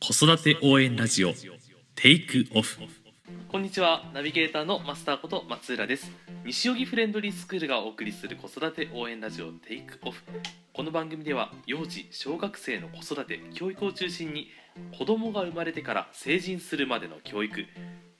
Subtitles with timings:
[0.00, 1.32] 子育て応援ラジオ
[1.96, 2.78] テイクオフ
[3.48, 6.10] こんにちはナビゲーターのマスターこと松浦です。
[6.44, 10.22] 西荻フレンドリースクールがお送りする子育て応援ラジオテイクオフ
[10.72, 14.48] この番組では幼児小学生の子育て教育を中心に
[14.96, 17.66] 子供が生まれてから成人するまでの教育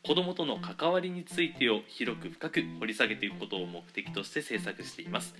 [0.04, 5.34] 子供との関わりについてを広く深く掘り下げていくことを目的として制作しています。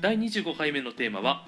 [0.00, 1.46] 第25回目のテーマは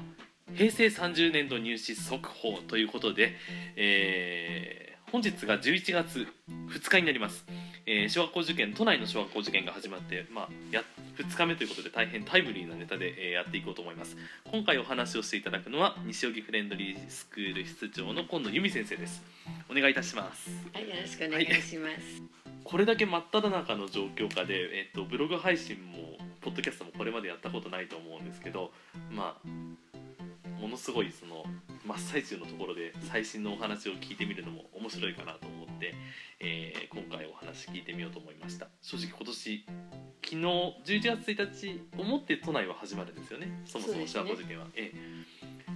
[0.54, 3.34] 平成30年度入試速報ということで、
[3.76, 6.26] えー本日が11月
[6.70, 7.44] 2日になります、
[7.84, 10.82] えー小学校受験都内の小学校受験が始まって、まあ、や
[11.18, 14.16] 2日目ということで大変タイムリーなネタで、えーやっていこうと思います。
[14.50, 19.22] 今回お話をしていただくのは西荻フレンドリースクール室長の今野由美先生です。
[19.70, 20.50] お願いいたします。
[20.72, 22.42] はい、よろしくお願いします。
[22.64, 28.72] これだけ真っ只中の状況下で、えっと、ブログ配信もポッドキャストもこれまでやったことないと思うんですけど
[29.10, 29.48] まあ
[30.62, 31.44] ものすごいその
[31.84, 35.92] 真っ最中のところで最新のお話を聞いてみるのも面白いかなと思って、
[36.38, 38.68] えー今回お話聞いてみようと思いました。
[38.80, 39.64] 正直今年
[40.22, 43.48] 昨日11月1日をもって都内は始まるんですよね。
[43.64, 44.92] そもそも小学校受験は、え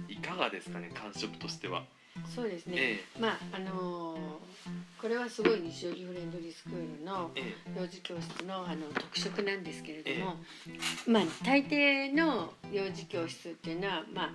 [0.09, 0.13] え。
[0.13, 1.83] いかがですかね感触としては、
[2.33, 2.75] そうですね。
[2.77, 4.19] えまああのー
[5.01, 7.41] これはすごい西荻フレンドリースクールのえ
[7.75, 7.79] え。
[7.79, 10.37] 幼児教室のあの特色なんですけれども、
[11.07, 14.29] まあ大抵の幼児教室っていうのはまあ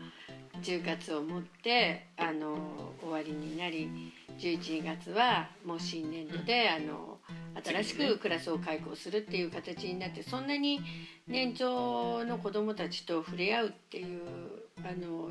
[0.61, 2.57] 10月をもってあの
[3.01, 7.19] 終わりになり11月はもう新年度で、あの
[7.65, 10.81] 新しくクラスを開校するっていう形になってそんなに
[11.27, 14.23] 年長の子どもたちと触れ合うっていう
[14.79, 15.31] あの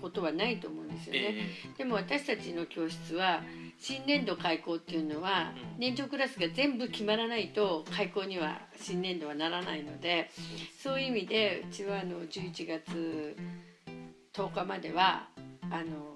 [0.00, 1.34] ことはないと思うんですよえね。
[1.74, 3.42] えでも私たちの教室は
[3.78, 5.80] 新年度開校っていうのはうん。
[5.80, 10.30] 年長クラスが全部決まらないと開校には新年度はならないので
[10.78, 13.36] そういう意味でうちはあの11月
[14.34, 15.28] 10日までは
[15.70, 16.14] あの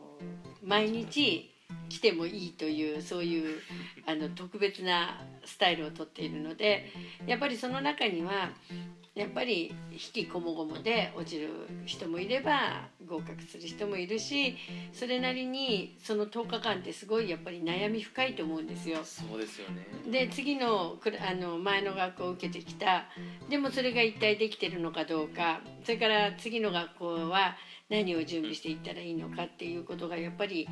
[0.62, 1.50] 毎日
[1.88, 3.60] 来てもいいというそういう
[4.06, 6.90] あの特別なスタイルをとっているので
[7.26, 8.50] やっぱりその中には
[9.14, 11.48] やっぱり引きこもごもで落ちる
[11.86, 14.56] 人もいれば合格する人もいるし
[14.92, 18.98] それなりにその10日間ってすごいやっぱり悩み深いと思うんですよ。
[19.02, 19.86] そうですよね。
[20.08, 23.06] で次のあの前の学校を受けてきた。
[23.50, 25.62] でもそれが一体できてるのかどうか。
[25.82, 27.56] それから次の学校は
[27.88, 30.68] 何を準備していったらいいのかっていうことがやっぱり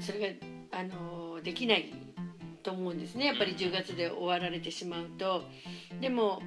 [0.00, 0.38] それ
[0.70, 1.92] があのできない
[2.62, 5.42] と思うんですねやっぱり10月で終わられてしまうと。
[6.00, 6.40] でも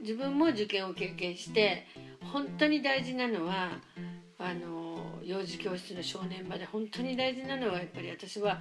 [0.00, 1.86] 自分も受験を経験して
[2.32, 3.70] 本当に大事なのは
[4.38, 8.58] あの幼児教室の正念場で本当に大事なのはやっぱり私は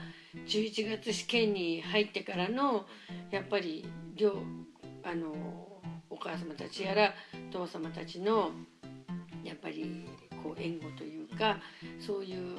[0.48, 2.86] 11月試験に入ってからの
[3.32, 4.44] やっぱり両
[5.04, 5.32] あの
[6.10, 7.14] お母様たちやら
[7.50, 8.52] お父様たちの
[9.44, 10.06] やっぱり
[10.44, 11.58] こう援護というか
[12.00, 12.56] そういう、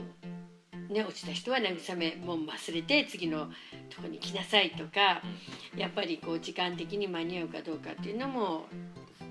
[0.93, 3.49] ね、落ちた人は慰めもう忘れて次の
[3.89, 5.23] とこに来なさいとか
[5.77, 8.67] やっぱりこう時間的に間に合うかどうかっていうのも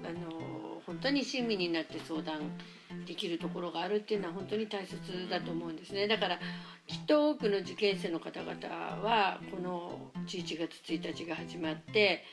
[0.03, 2.57] あの本当に親身になって相談
[3.05, 4.97] できるところがあるっていうのは本当に大切
[5.29, 6.07] だと思うんですね。
[6.07, 6.39] だから
[6.87, 12.23] きっと多くの受験生の方々はこの11月1日が始まって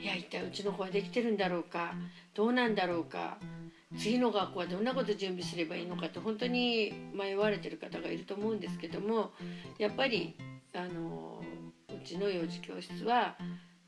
[0.00, 1.94] いや一体うちの子はできてるんだろうか？
[2.34, 3.38] どうなんだろうか？
[3.98, 9.32] 次の学校はどんなこと準備すればいいのかって本当に迷われてる方がいると思うんですけども
[9.78, 10.34] やっぱり
[10.74, 11.42] あの
[11.90, 13.36] うちの幼児教室は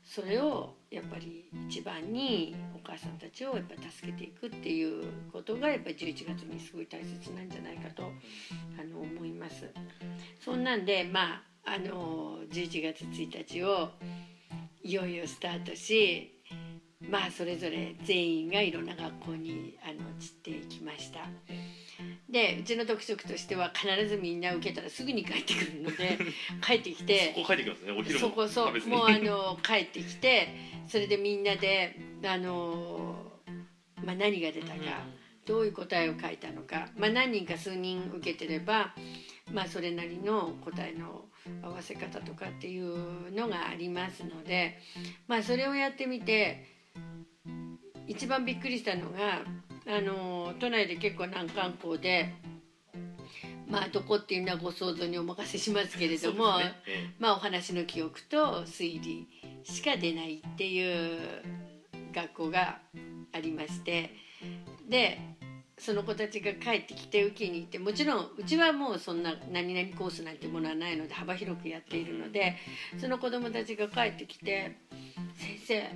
[0.03, 8.03] それをやっぱり一番にお母さんたちをやっぱ助けていくっていうことがやっぱり11月にすごい大切なんじゃないかと
[8.79, 9.67] あの思います。
[10.39, 13.89] そんなんでまああの11月1日を
[14.85, 16.31] いよいよスタートし
[17.01, 21.21] まあそれぞれ全員がいろんな学校にあの散っていきました。
[22.29, 26.19] でうちの特色としては必ずみんな受けたらすぐに帰ってくるので
[26.61, 27.91] 帰ってきてここ書いてきますね。
[27.93, 30.49] お昼もそこそうもうあの帰ってきて
[30.87, 33.31] それでみんなであの、
[34.03, 34.75] まあ、何が出たか、
[35.45, 38.93] どういう答えを書いたのか、まあ、何人か数人受けてれば、
[39.55, 41.23] まあ、それなりの答えの
[41.63, 44.77] 合わせ方とかっていうのがありますので、
[45.29, 46.65] まあ、それをやってみて
[48.05, 49.43] 一番びっくりしたのが
[49.87, 52.33] あの都内で結構難関校で。
[53.67, 59.27] まあどこっていうのはご想像にお任せしますけれども、ねえまあお話の記憶と推理
[59.63, 61.41] しか出ないっていう
[62.13, 62.77] 学校が
[63.33, 64.11] ありまして
[64.87, 65.19] で
[65.77, 72.55] その子たちが帰ってきて受けに行ってもちろんうちはもうそんな何々コースなんてものはないので幅広くやっているので
[72.97, 74.77] その子どもたちが帰ってきて
[75.35, 75.89] 「先生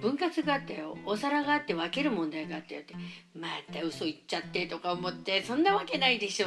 [0.00, 0.96] 分割があったよ。
[1.06, 2.94] お皿があって分ける問題があったよって。
[3.34, 6.46] また嘘言っちゃってとか思ってそんなわけないでしょ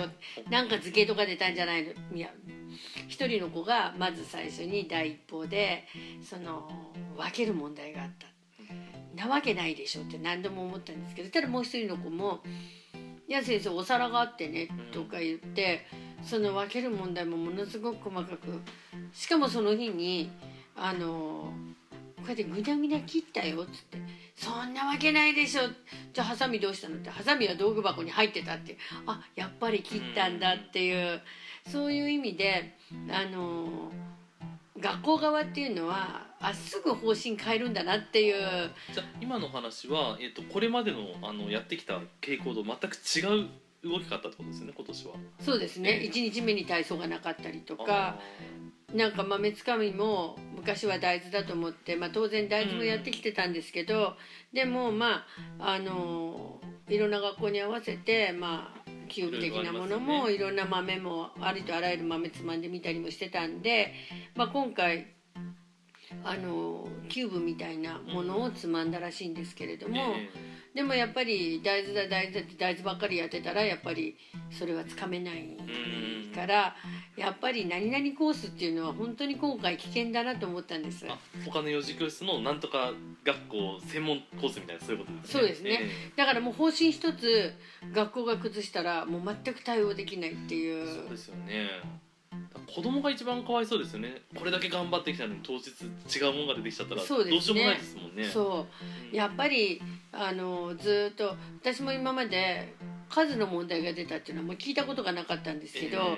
[0.49, 1.91] なんか図形とか出たんじゃないの？
[2.15, 2.29] いや
[3.09, 5.85] 一人の子がまず最初に第一報で
[6.23, 6.71] その
[7.17, 8.27] 分ける問題があった
[9.15, 12.41] なわけないでしょって何度も思ったんですけどただもう一人の子も
[13.27, 15.85] 「いや先生お皿があってね」とか言って
[16.23, 18.61] その分ける問題もものすごく細かく
[19.13, 20.29] しかもその日に
[20.75, 21.53] あの
[22.17, 23.97] こうやってぐにゃぐにゃ切ったよっつって
[24.35, 25.63] 「そんなわけないでしょ」
[26.13, 26.95] じゃあハサミどうしたの？
[26.95, 31.21] ってハサミは道具箱に入ってたってあやっぱり切ったんだっていう
[31.67, 32.77] そういう意味で
[33.09, 33.91] あの
[34.81, 38.71] 学校側っていうのはあすぐ方針変えるんだなっていう。
[38.93, 43.49] じゃあ今の話は、えっとこれまでのあのやってきた傾向と全く違う
[43.83, 45.13] 動き方ってことですよね今年は。
[45.39, 46.01] そうですね。
[46.03, 48.19] 1日目に体操がなかったりとか
[48.93, 54.13] なんか豆つかみも昔は大豆だと思って、まあ、当然大豆もやってきてたんですけど、
[54.53, 55.25] でもま
[55.59, 63.93] ああのいろんな学校に合わせてまあキューブ的なものもいろんな豆もありとあらゆる豆つまんでみたりもしてたんで、
[64.35, 65.07] まあ、今回
[66.23, 70.29] あのキューブみたいなものをつまんだらしいんですけれども、え
[70.73, 74.15] でもやっぱり大豆だ大豆だって大豆ばっかりやってたらやっぱり
[74.57, 75.57] それはつかめない
[76.33, 76.75] から
[77.17, 81.05] やっぱり何々コースっていうのは本当に今回危険だなと思ったんです。
[81.45, 82.93] 他の幼児教室のなんとか
[83.25, 85.31] 学校専門コースみたいなそういうことですね。
[85.33, 85.79] そうですね。
[85.81, 87.53] えだからもう方針一つ
[87.93, 90.87] 学校が崩したらもう全く対応できないっていえう。
[90.87, 91.67] そうですよね。
[92.67, 94.21] 子供が一番かわいそうですよね。
[94.35, 97.07] これだけ頑張ってきたのに当日違うものが出てきちゃったらどう
[97.41, 98.23] しようもないですもんね。
[98.23, 98.67] そ
[99.11, 99.15] う。
[99.15, 99.81] やっぱり
[100.11, 102.73] あのずっと私も今まで
[103.09, 106.17] 数の問題が出たっていうのはもう聞いたことがなかったんですけど、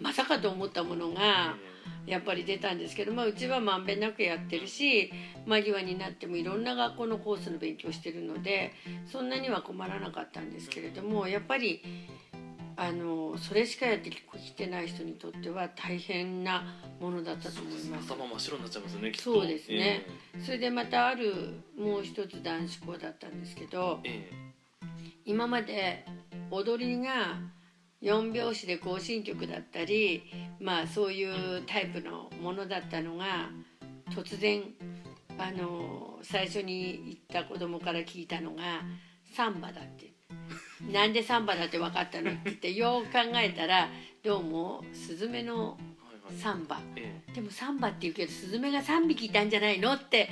[0.00, 1.56] まさかと思ったものが
[2.08, 5.12] やっぱり出たんですけど、まあ、うちはまんべんなくやってるし
[5.46, 8.72] 間際になってもいろんな学校のコースの勉強してるので
[9.06, 11.82] そんなには困らなかったんですけれどもやっぱり
[12.80, 14.22] あのそれしかやってき
[14.52, 16.62] てない人にとっては大変な
[17.00, 18.12] ものだったと思います。
[18.12, 19.10] 頭真っ白になっちゃいますよね。
[19.10, 20.06] きっとそうですね。
[20.44, 24.30] それでまたあるもう一つ男子校だったんですけどえ
[25.24, 26.06] 今まで
[26.52, 27.40] 踊りが
[28.00, 30.22] 4拍子で行進曲だったり
[30.60, 33.50] まあそういうタイプのものだったのが
[34.10, 34.62] 突然
[35.36, 38.82] あの最初に行った子供から聞いたのが
[39.34, 40.12] サンバだって
[40.82, 43.88] なんでサンバだって分かったのって言って よく考えたら
[44.22, 45.78] どうもスズメの。
[46.36, 46.78] サンバ。
[46.94, 50.28] えでもサンバって言うけどスズメが3匹いたんじゃないのって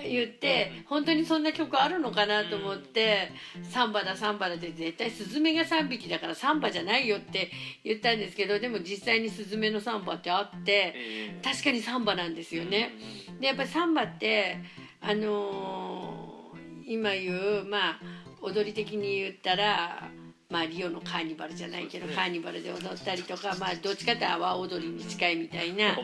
[0.00, 3.30] え言って本当にそんな曲あるのかなと思って
[3.68, 7.50] 「サンバだサンバだ」って絶対スズメが3匹だからサンバじゃないよって
[7.84, 12.92] 言ったんですけどでも実際にスズメのサンバってあってえ確かにサンバなんですよね。
[13.40, 14.56] でやっぱりサンバって
[15.02, 16.44] あのー
[16.86, 18.00] 今言うまあ
[18.44, 20.08] 踊り的に言ったら。
[20.50, 22.14] まあ、リオのカーニバルじゃないけど、ね。
[22.14, 25.96] カーニバルで踊ったりとか、まあ、どっちかって阿波踊りに近いみたいな。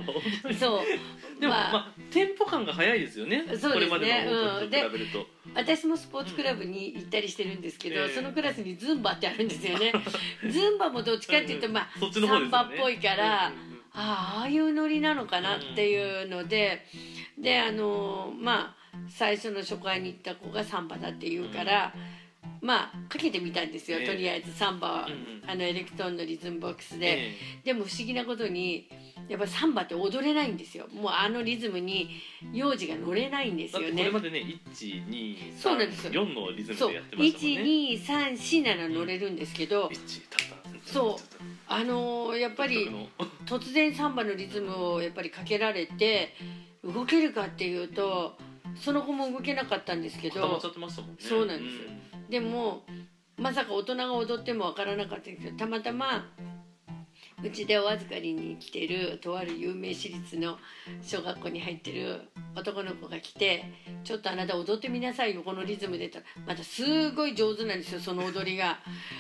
[0.49, 1.41] え そう。
[1.41, 1.73] でも、まあ。
[1.73, 3.45] まあ、テンポ感が速いですよね。
[3.47, 3.75] そうですね。
[3.75, 5.27] これまでの踊りと比べると。
[5.55, 9.93] 私もスポーツクラブに行ったりしてるんですけど、ええそのクラスにズンバってあるんですよね。
[10.51, 12.11] ズンバもどっちかっていうと、まあね。
[12.11, 13.81] サンバっぽいから、うんうんうん。
[13.93, 16.87] ああああいうノリなのかなっていうので、
[17.39, 21.95] であのまあ最初の初回に行った子がサンバだって言うから、
[22.61, 24.07] まあかけてみたんですよ、ええ。
[24.07, 27.31] とりあえずサンバは、うんうんあのエレクトーンのリズムボックスで。
[27.31, 27.35] え
[27.65, 28.89] でも不思議なことに
[29.29, 30.87] やっぱサンバって踊れないんですよ。
[30.93, 32.11] もうあのリズムに
[32.52, 33.90] 幼児が乗れないんですよね。
[33.90, 36.12] これまでね一二そうなんですよ。
[36.12, 37.62] 四のリズムでやってましたもんね。
[37.62, 40.45] 1234なら乗れるんですけど、一たた。
[40.85, 41.43] そう。
[41.67, 42.90] あのーやっぱり
[43.47, 46.35] 突然サンバのリズムをやっぱりかけられて
[46.85, 48.37] 動けるかっていうと
[48.77, 51.17] その子も動けなかったんですけど固まっちゃってましたもんね。
[51.21, 51.83] そうなんですよ
[52.29, 52.85] でも
[53.37, 56.27] まさか大人が踊ってもわからなかったんですけどたまたま
[57.43, 60.59] うちでお預かりに来てるとある有名私立の
[61.00, 63.65] 小学校に入ってる男の子が来て
[64.05, 68.79] 「ちょっとあなた踊ってみなさいよこのリズムで」って言ったらまたすごい上手なんですよその踊りが。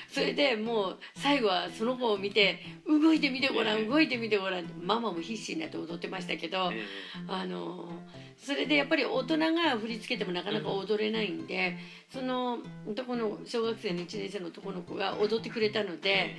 [0.08, 6.70] それでもう最後はその子を見て「動いてみてごらん動いてみてごらん」ってママも必死になって踊ってましたけど。
[6.72, 6.84] え
[7.26, 7.90] あの
[8.42, 11.76] それでやっぱり大人が振り付けてもなかなか踊れないんで、
[12.10, 16.36] その男の小学生の1年生の男の子が踊ってくれたのえ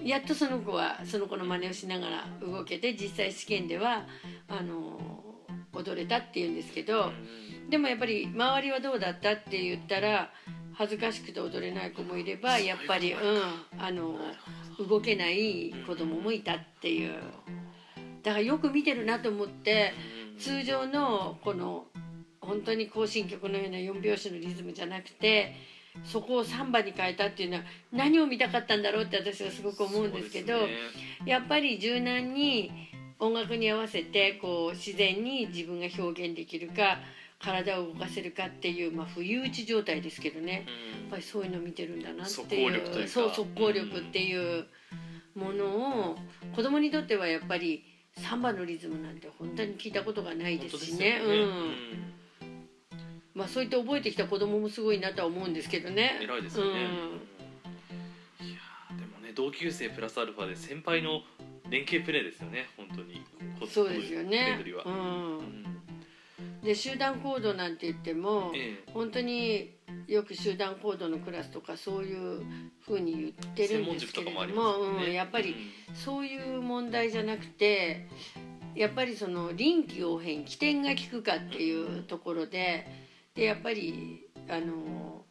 [0.00, 4.06] で、やっとその子はその子の真似をしながら動けて実際試験では
[4.48, 5.00] あの
[5.72, 7.10] 踊れたっていうんですけど、
[7.70, 10.30] でもやっぱり周りはどうだったって言ったら
[10.74, 13.20] 恥ずかしくて踊れない子もいればやっぱり、うん、
[13.82, 14.16] あの
[14.78, 17.14] 動けない子供もいたっていう。
[18.22, 19.92] だからよく見てるなと思って。
[20.38, 21.86] 通常のこの
[22.40, 25.54] 本当に行進曲のような4拍子のリズムじゃなくて
[26.04, 30.68] そこをサンバに変えたっていうのは何を見たかったんだろうって私はすごく思うんですけどね。
[31.24, 32.70] やっぱり柔軟に
[33.18, 36.98] 音楽に合わせてこう自然に自分が表現できるか
[37.38, 40.52] 体を動かせるかっていう、まあ、不意打ち状態ですけどね。
[40.52, 40.62] やっ
[41.04, 44.66] うんぱりそういうの見てるんだなって速いうそう速攻力っていう
[45.34, 45.64] もの
[46.10, 46.16] を
[46.54, 47.84] 子供にとってはやっぱり
[48.18, 51.18] サンバのリズムなんて本当に聞いたことがないですしね。
[51.18, 51.74] 本当ですようん。
[53.34, 56.18] まあ、そういって覚えてきた子供もすごいなとは思うんですけどね。
[56.22, 56.70] 偉いですよね、
[58.40, 58.46] うん。
[58.46, 61.20] いやーでもね同級生プラスアルファで先輩の
[61.68, 62.68] 連携プレーですよね。
[62.76, 63.22] 本当に。
[63.60, 64.58] こそうですよね。
[64.64, 65.38] う、うん。
[65.38, 65.75] ん
[66.66, 68.92] で集団行動なんて言ってもええ。
[68.92, 69.76] 本当に
[70.08, 72.44] よく集団行動のクラスとかそういう
[72.80, 74.52] ふうに言ってるんですけれどもね。
[75.06, 75.54] うん、やっぱり
[75.94, 78.08] そういう問題じゃなくて
[78.74, 82.86] やっぱりその臨機応変起点が効くかっていうところで
[83.36, 85.24] でやっぱりあの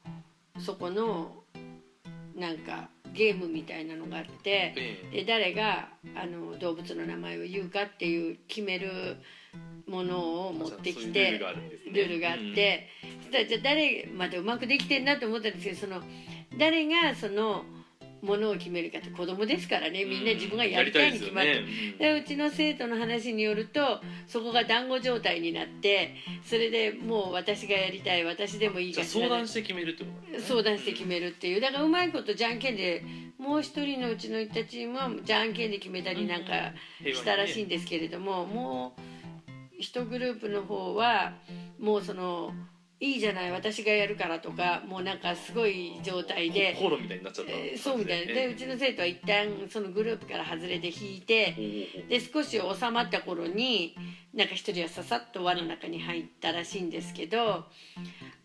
[0.59, 1.43] そこの
[2.33, 5.17] なんかゲームみたいなのがあってええ。
[5.17, 9.17] で誰があの動物の名前を言うかっていう決める
[9.95, 11.39] ものを持ってきて
[11.91, 12.87] ルールがあって、
[13.31, 16.01] じゃあ誰までうまくできてんなと思ったんですけどその
[16.57, 17.63] 誰がその
[18.21, 20.03] ものを決めるかって子供ですからね。
[20.03, 21.65] みんな自分がやりたいに決まってる。
[21.99, 30.39] でうちの生徒の話によるとそこが団子状態になってそれでもう私がやりたい私でもいいかしら相談して決めるってことね。
[30.39, 31.61] 相談して決めるっていう。
[31.61, 33.03] だからうまいことじゃんけんで
[33.37, 36.73] もう一人のうちの行ったチームはじゃんけんで決めたりなんか
[37.03, 39.14] したらしいんですけれどももう
[39.79, 41.33] 一グループの方は
[41.79, 42.51] もうその
[42.99, 46.75] いいじゃない私がやるからとかもうなんかすごい状態で。
[46.75, 47.51] 口論みたいになっちゃった。
[47.51, 48.33] えーそうみたいな。
[48.33, 51.53] でうちの生徒は一旦そのグループから外れて引いて
[52.07, 53.95] で少し収まった頃に
[54.33, 57.65] なんか一人はささっと輪の中に入ったらしいんですけど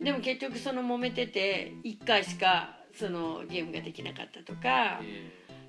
[0.00, 5.00] でも結局その揉めてて1回しかそのゲームができなかったとか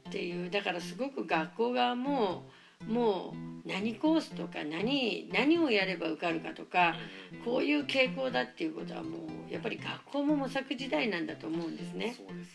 [0.10, 0.50] っていう。
[0.50, 2.50] だからすごく学校側も
[2.88, 3.34] も
[3.66, 6.96] う何コースとか何何をやれば受かるかとか
[7.46, 9.18] こういう傾向だっていうことはも
[9.50, 12.16] うやっぱり学校も模索時代なんだと思うんですね。
[12.18, 12.48] そうです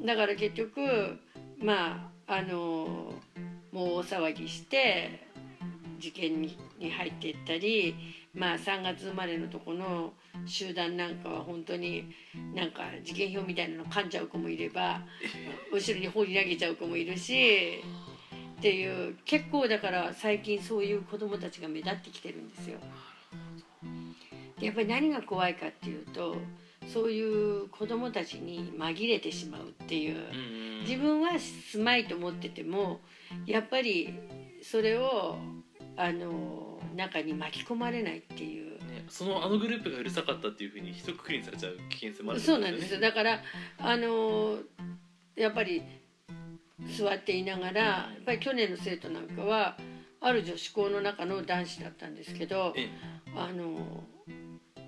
[0.00, 0.06] ね。
[0.06, 1.18] だから結局
[1.58, 3.12] まああの
[3.72, 5.26] もう大騒ぎして
[5.98, 7.94] 受験にに入っていったり
[8.34, 10.12] まあ3月生まれのとこの
[10.46, 12.04] 集団なんかは本当に
[12.54, 15.02] なんか受験票みたいなの噛んじゃう子もいれば
[15.72, 17.82] 後ろに放り投げちゃう子もいるし
[18.58, 22.78] っていう結構だから最近そういう子供たちが目立ってきてるんですよ。
[24.58, 26.36] でやっぱり何が怖いかっていうと
[26.92, 30.16] そういう子供たちに紛れてしまうっていう。
[30.88, 33.00] 自分は住まいと思ってても
[33.46, 34.14] やっぱり
[34.62, 35.36] それを
[35.96, 38.78] あの中に巻き込まれないっていう。
[38.78, 43.40] ねそのあのグループがうるさかったっていうふうに一括りにされちゃう危険性もあるそうなんですよだから
[43.78, 44.58] あの
[45.34, 45.82] やっぱり
[46.86, 49.76] 座っていながらやっぱり去年の生徒なんかは
[50.20, 52.88] ある女子校の中の男子だったんですけどえ
[53.36, 54.04] あの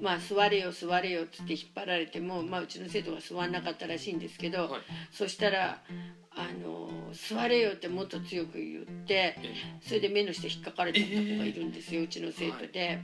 [0.01, 4.81] まあ座れよ座れよっつって引っ張られても、まあ、うちの生徒が座んなかったらしいんですけど、はい。
[5.13, 5.83] そしたら
[6.31, 9.37] あの座れよってもっと強く言ってえ
[9.83, 11.05] それで目の下引っかかれた子
[11.39, 13.01] がいるんですよ、うちの生徒で。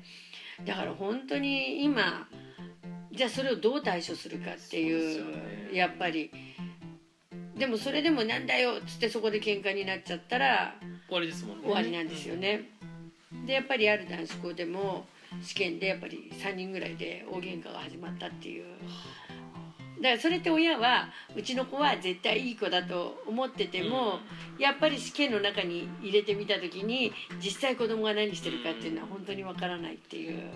[0.65, 2.27] だから本当に今
[3.13, 5.27] じゃあそれをどう対処するかっていう
[5.71, 5.71] ね。
[5.73, 6.31] やっぱり
[7.59, 10.75] でもそれでもなんだよっつってそこで喧嘩になっちゃったら
[11.09, 11.63] 終わりですもんね。
[11.65, 12.71] 終わりなんですよね。
[13.47, 15.07] でやっぱりある男子校でも
[15.43, 18.65] 試験でやっぱり3人ぐらいで大喧嘩が始まったっていう。
[20.03, 24.19] だからそれって親はうちの子は絶対いい子だと思ってても、
[24.59, 30.51] やっぱり試験の中に入れてみた時に実際子供が何してるかっていうのは本当にわからないっていう。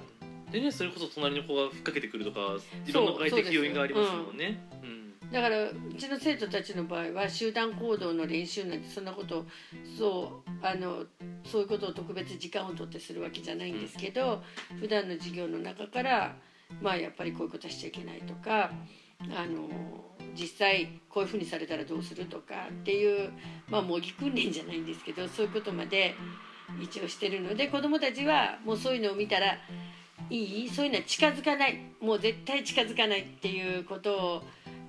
[0.53, 2.41] でねそれこそ隣の子がふっかけてくるとか
[2.87, 4.61] いろんな外的要因がありますもんね。
[4.83, 5.00] うん
[5.33, 9.47] だからうちの生徒たちの場合は集団行動の練習なんてそんなこと
[9.97, 11.05] そうあの
[11.45, 14.43] そういうことを特別時間を取ってするわけじゃないんですけど
[14.81, 16.37] 普段の授業の中から
[16.83, 18.73] まあやっぱりこういうことはしちゃいけないとか
[19.23, 19.69] あの
[20.35, 23.31] 実際こういうふうにされたらどうするとかっていう
[23.69, 26.15] まあ模擬訓練じゃないんですけどそういうことまで
[26.83, 29.59] 一応してるので子どもたちはもうそういうのを見たら
[30.29, 30.69] いい？
[30.69, 31.81] そういうのは近づかない。
[32.01, 34.43] もう絶対近づかないっていうことを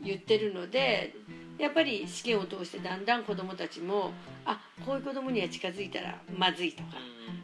[0.04, 1.14] 言ってるので
[1.58, 4.12] やっぱり試験を通してだんだん子どもたちも
[4.46, 6.90] あこういう子どもには近づいたらまずいとか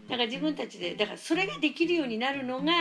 [0.09, 2.73] だから自分たちでだからそれができるようになるのが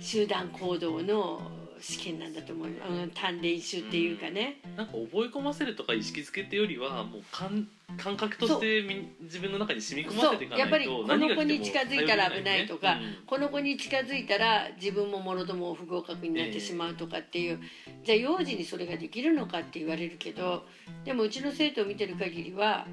[0.00, 1.40] 集団行動の
[1.84, 17.60] 試験なんだと思います、うん、単練習っていうかね、なんか覚え込ませるとか意識づけってよりはもう感感覚としてみ自分の中に染み込ませていかないとやっぱりこの子に近づいたら危ないとか何が来てもこの子に近づいたら自分ももろとも不合格になってしまうとかっていう、
[18.02, 20.64] じゃあ幼児にそれができるのかって言われるけど
[21.04, 22.86] でもうちの生徒を見てる限りは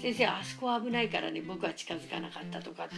[0.00, 2.94] 先生あそこは危ないからね僕は近づかなかったとかって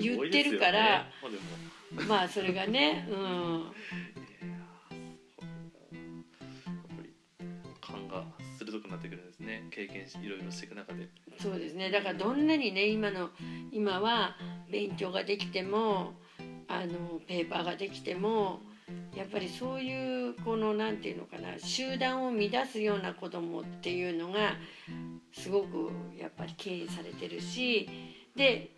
[0.00, 1.80] 言ってるからまあでも。
[2.08, 3.64] まあそれがねうん
[8.70, 9.26] 鋭くなってくるん。
[9.26, 11.08] ですね経験しいろいろしていく中で。
[11.38, 11.90] そうですね。
[11.90, 13.30] だからどんなにね今の
[13.72, 14.36] 今は
[14.70, 16.14] 勉強ができても
[16.68, 18.60] あのペーパーができても
[19.16, 24.56] やっぱりそういうこのなんていうのかな集団を乱すような子供っていうのが
[25.32, 27.88] すごくやっぱり敬意されてるし
[28.36, 28.70] で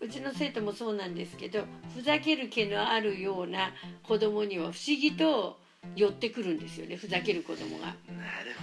[0.00, 3.72] うちの生徒もそうなんですけどふざける気のあるような
[4.02, 5.58] 子供には不思議と
[5.94, 7.86] 寄ってくるんですよねふざける子供が。
[7.86, 7.96] なる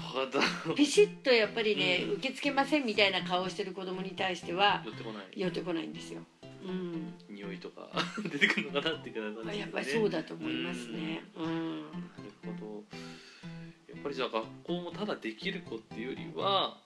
[0.01, 0.75] ほど。
[0.75, 2.13] ピシッとやっぱりね、うん。
[2.13, 5.23] 受け付けませんみたいな顔をしてる子供に対しては寄ってこない。
[5.35, 6.21] 寄ってこないんですよ。
[6.61, 7.89] うん、匂いとか
[8.31, 11.23] 出てくるのかなっていう感じねやっぱりそうだと思いますね。
[11.35, 12.83] うん、なるほど。
[13.87, 16.77] やっぱりじゃあ学校もただできる子っていうよりは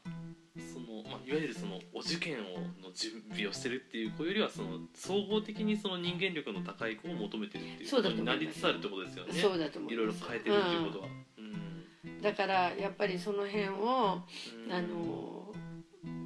[0.56, 9.34] その、まあ、いわゆるそのお受験をの準備をしてるっていう子よりはその総合的にその人間力の高い子を求めてるっていうそうだとになりつつあるってことですよね。
[9.34, 10.14] そうだと思いいろいろ。
[10.14, 11.08] 変えてるっていうことは、
[11.38, 12.10] うん。
[12.10, 12.22] うん。
[12.22, 14.22] だからやっぱりその辺を
[14.68, 14.72] うん。
[14.72, 15.44] あの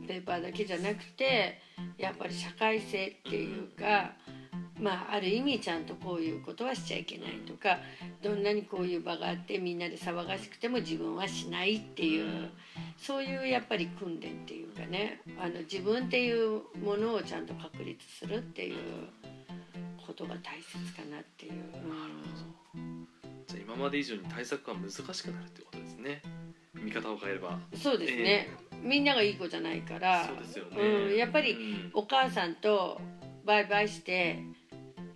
[0.08, 1.60] ペーパーだけじゃなくて
[1.98, 4.14] やっぱり社会性っていうか、
[4.80, 7.80] まあある意味ちゃんとこういうことはしちゃいけないとか
[8.24, 12.50] どんなにこういう場があってみんなで騒がしくても自分はしないっていう
[12.98, 18.76] そういうやっぱり訓練っていうかねあの自分っていうものをちゃんと確立するっていう
[20.06, 21.54] ことが大切かなっていう。
[23.48, 26.22] じゃあ今まで以上に対策が難しくなるってことですね。
[26.74, 27.60] 見方を変えれば。
[27.76, 28.50] そうですね、
[28.82, 30.26] みんながいい子じゃないから。
[30.26, 31.92] そうですよね、うん、やっぱりうん。
[31.94, 33.00] お母さんと
[33.46, 34.40] バイバイして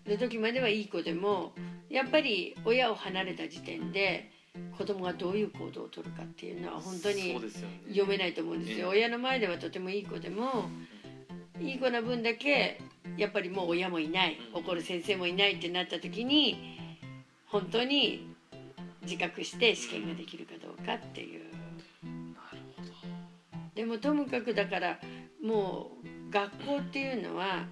[0.05, 1.53] る時まではいい子でも
[1.89, 4.31] やっぱり親を離れた時点で
[4.81, 7.39] 子供がどういう行動をとるかっていうのは本当に
[7.89, 8.99] 読めないと思うんですよ、ええ。
[9.01, 10.69] 親の前ではとてもいい子でも
[11.59, 12.81] いい子な分だけ
[13.15, 14.37] やっぱりもう親もいない。
[14.55, 14.59] うん。
[14.61, 16.79] 怒る先生もいないってなった時に
[17.45, 18.27] 本当に
[19.03, 21.41] 自覚して試験ができるかどうかっていう。
[23.75, 24.99] でもともかくだから
[25.43, 27.67] もう学校っていうのは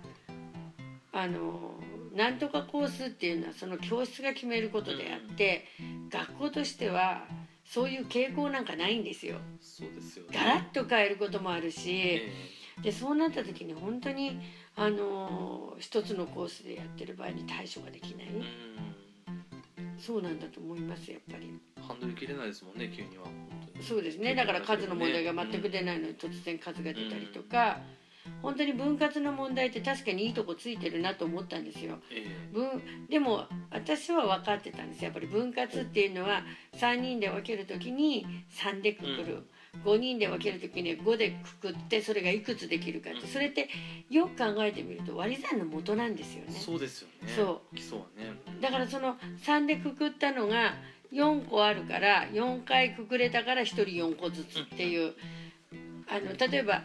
[1.11, 1.78] あの
[2.13, 5.65] なんとかコースっていうのはその教室が決めることであって
[6.09, 7.25] 学校としては
[7.65, 9.37] そういう傾向なんかないんですよ。
[9.61, 10.37] そうですよね。
[10.37, 12.31] ガラッと変えることもあるしえ
[12.81, 14.39] でそうなった時に本当に
[14.75, 18.27] あの一つのコースでやってる場合に対処ができない。
[19.99, 21.53] そうなんだと思いますやっぱり。
[21.85, 23.25] ハンドル切れないですもんね急には。
[23.81, 24.33] そうですね。
[24.33, 27.79] だから数の問題が全く出ないのに突然数が出たりとか、
[28.41, 31.99] 本当に分割の問題って確かにいいとこついてるなと思ったんですよ。
[32.11, 32.53] ええ。
[32.53, 35.27] 分でも私は分かってたんですやっぱり。
[35.27, 39.43] 分割っていうのは3人で分ける時に3でくくる、
[39.83, 43.27] 5人で分ける時に5でくくってそれがいくつできるかって、うん。
[43.27, 43.69] それって
[44.09, 46.53] よく考えてみると割り算の元なんですよね。
[46.53, 47.33] そうですよね。
[47.35, 48.33] そ基礎はね。
[48.61, 50.73] だからその3でくくったのが
[51.11, 55.13] 4個あるから4回くくれたから1人4個ずつっていう。
[56.11, 56.81] あの例えば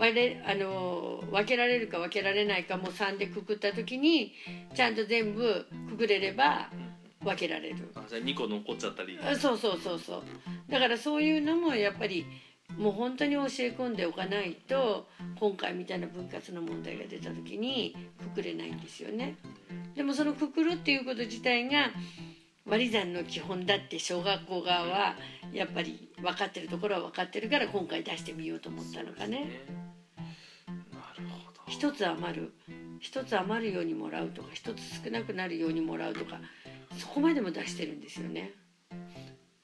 [0.00, 4.32] 割れあの分けられるか分けられないかも3でくくった時に
[4.74, 6.70] ちゃんと全部くくれれば
[7.22, 7.76] 分けられる。
[7.94, 9.18] あじゃあ2個残っちゃったり。
[9.22, 10.22] あそうそうそうそう。
[10.70, 12.24] だからそういうのもやっぱり
[12.78, 15.06] もう本当に教え込んでおかないと
[15.38, 17.94] 今回みたいな分割の問題が出た時に
[18.34, 19.36] くくれないんですよね。
[19.94, 21.90] でもそのくくるっていうこと自体が
[22.70, 25.16] 割り算の基本だって小学校側は
[25.52, 29.66] やっぱり分かってるところは分かってるから今回出してみようと思ったのかね。
[31.66, 32.52] 一つ余る。
[33.00, 36.40] 一つ余るようにもらうとか一つ少なくなるようにもらうとか
[36.98, 38.52] そこまでも出してるんですよね。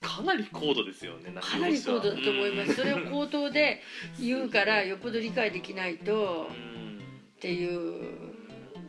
[0.00, 3.82] かなり高度ですよねかなり高度だと思います、それを口頭で
[4.18, 7.00] 言うからよっぽど理解できないとうん。
[7.36, 8.35] っていう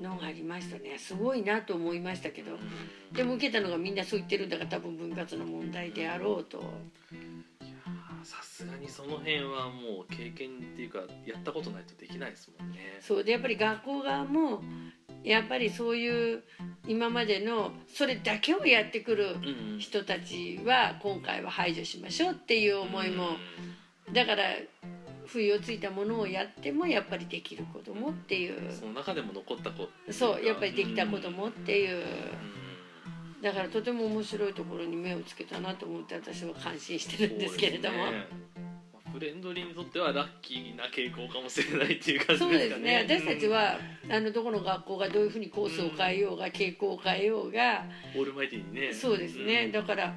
[0.01, 0.97] のがありましたね。
[0.97, 2.57] すごいなと思いましたけど。
[3.13, 6.63] でも受けたのがみんなそう言ってるんだから多分分割の問題であろうと。
[8.23, 12.97] さすがにその辺はもう経験っていうかやったことないとできないですもんね。
[12.99, 13.23] そう。
[13.23, 14.61] でやっぱり学校側も
[15.23, 16.43] やっぱりそういう
[16.87, 23.37] 今までのそれだけをやってくるうん人たちは今回は排除しましょうっていう思いも。
[24.11, 24.43] だから
[25.27, 28.71] 不意をついたものをやってもやっぱりできる子供っていう。
[28.71, 31.99] その中でも残った子そうやっぱりできた子供っていう。
[31.99, 32.01] う
[33.41, 37.97] だからとても面白いところに目をつけたなと思って私は感心してるんですけれども。
[39.13, 43.77] フレンドリーにとってはラッキーな傾向かもしれないっていう感じそうでかですすねね私たちは、
[44.09, 48.21] あのどこの学校がどういうふうにコースを変えようが傾向を変えようがうん。
[48.21, 48.93] オールマイティにね。
[48.93, 49.71] そうですね、ん。
[49.71, 50.13] だから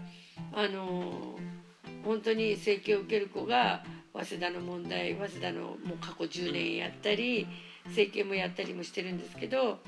[0.53, 1.39] あの
[2.05, 7.47] 本当に整形を受ける子が早稲田の問題早稲田のもう過去10年やったり
[7.95, 9.79] 整形もやったりもしてるんですけど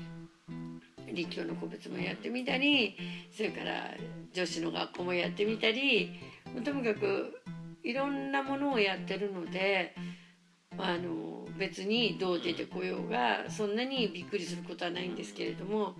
[1.13, 2.95] 立教の個別もやってみたり
[3.35, 3.91] それから
[4.33, 6.11] 女子の学校もやってみたり
[6.63, 7.41] とにかく
[7.83, 9.93] いろんなものをやってるので
[10.77, 15.93] あの別にどう出てこようがそんなにびっくりすることはないんですけれども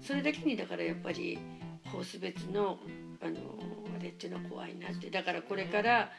[0.00, 1.38] それだけにだからやっぱり
[1.90, 2.78] コース別の
[3.20, 3.34] あの
[4.04, 5.10] れっていうのは怖いなって。
[5.10, 6.10] だからこれから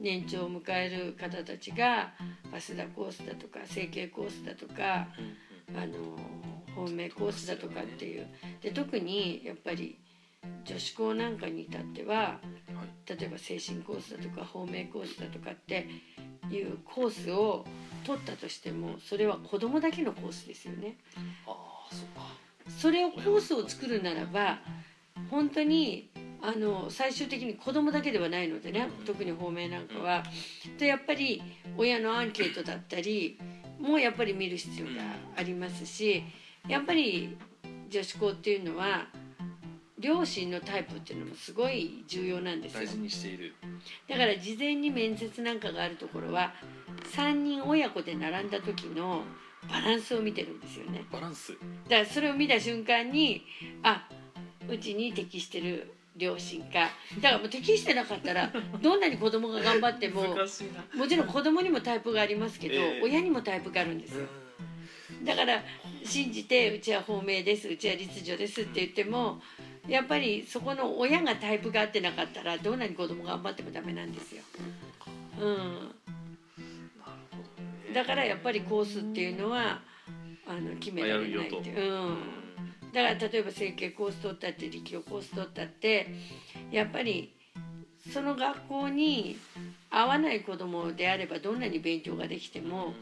[0.00, 2.12] 年長を迎える方たちが
[2.52, 5.08] 早稲田コースだとか整形コースだとか
[5.74, 6.18] あの
[6.74, 8.26] 本命コースだとかっていう。
[8.60, 9.98] で特にやっぱり
[10.64, 12.40] 女子校なんかに至ってはは
[12.84, 13.18] い。
[13.18, 15.88] 例えば精神コースだとか方面コースだとかって
[16.50, 17.64] いうコースを
[18.04, 20.98] 取ったとしてもそれは子供だけのコースですよね。
[21.46, 21.52] あ
[21.90, 22.26] あそうか。
[22.68, 24.58] それをコースを作るならば
[25.30, 30.22] 本当にあの最終的に子供だけではないのでね特に方面なんかは。
[30.78, 31.42] でやっぱり
[31.76, 33.38] 親のアンケートだったり
[33.80, 34.92] もやっぱり見る必要が
[35.36, 36.22] ありますし
[36.68, 37.36] やっぱり
[37.88, 39.06] 女子校っていうのは
[39.98, 42.80] 両親のタイプっていうのもすごい重要なんですよ。
[42.82, 43.54] 大事にしている。
[44.08, 46.52] だから事前に面接なんかがあるところは
[47.16, 49.24] 3人親子で並んだ時の
[49.68, 51.04] バランスを見てるんですよね。
[51.10, 51.52] バランス。
[51.88, 53.44] だからそれを見た瞬間に
[53.82, 54.08] あ
[54.68, 58.52] うちに適してる両親かだからもう適してなかったら
[58.82, 60.36] どんなに子供が頑張っても
[60.94, 63.00] もちろん子供にもタイプがありますけど、ええ。
[63.02, 64.26] 親にもタイプがあるんですよ。
[65.24, 65.62] だから
[66.04, 69.40] 信じてうちは方明ですうちは立女ですって言っても
[69.88, 74.42] やっぱりそこの親がタイプが合ってなかったらどんなに子供が頑張ってもダメなんですよ。
[75.40, 75.50] う
[77.90, 79.80] ん、だからやっぱりコースっていうのは
[80.46, 82.18] あの決められないっていう、うん、
[82.92, 86.06] だから例えば整形コース取ったって力量コース取ったって
[86.70, 87.34] やっぱり
[88.12, 89.36] その学校に
[89.90, 92.94] 合わない子供であればどんなに勉強ができても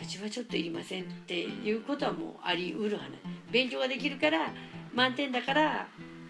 [0.00, 3.10] うちはちょっといりませんっていうことはもうありうる話
[3.50, 4.52] 勉強ができるから
[4.94, 5.86] 満点だから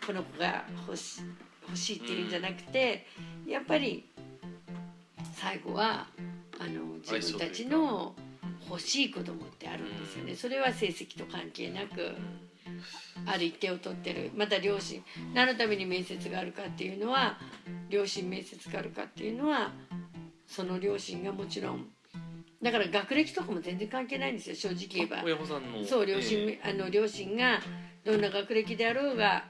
[0.07, 1.23] この子が欲し
[1.62, 3.07] 欲しいっていうんじゃなくて
[3.47, 4.09] やっぱり
[5.35, 6.07] 最後は
[6.59, 8.15] あの自分たちの
[8.69, 10.37] 欲しい子供ってあるんですよね。
[10.37, 12.15] それは成績と関係なく。
[13.27, 14.31] ある一定を取ってる。
[14.35, 15.03] また両親
[15.35, 17.38] 何のために面接があるかっていうのは
[17.88, 19.73] 両親面接があるかっていうのは
[20.47, 21.87] その両親がもちろん。
[22.62, 25.23] だから学歴とかも全然関係ないんですよ正直言えば。
[25.25, 27.61] 親御さんのそう両親、えあの両親が
[28.05, 29.45] どんな学歴であろうが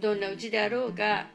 [0.00, 1.26] どんなうちであろうが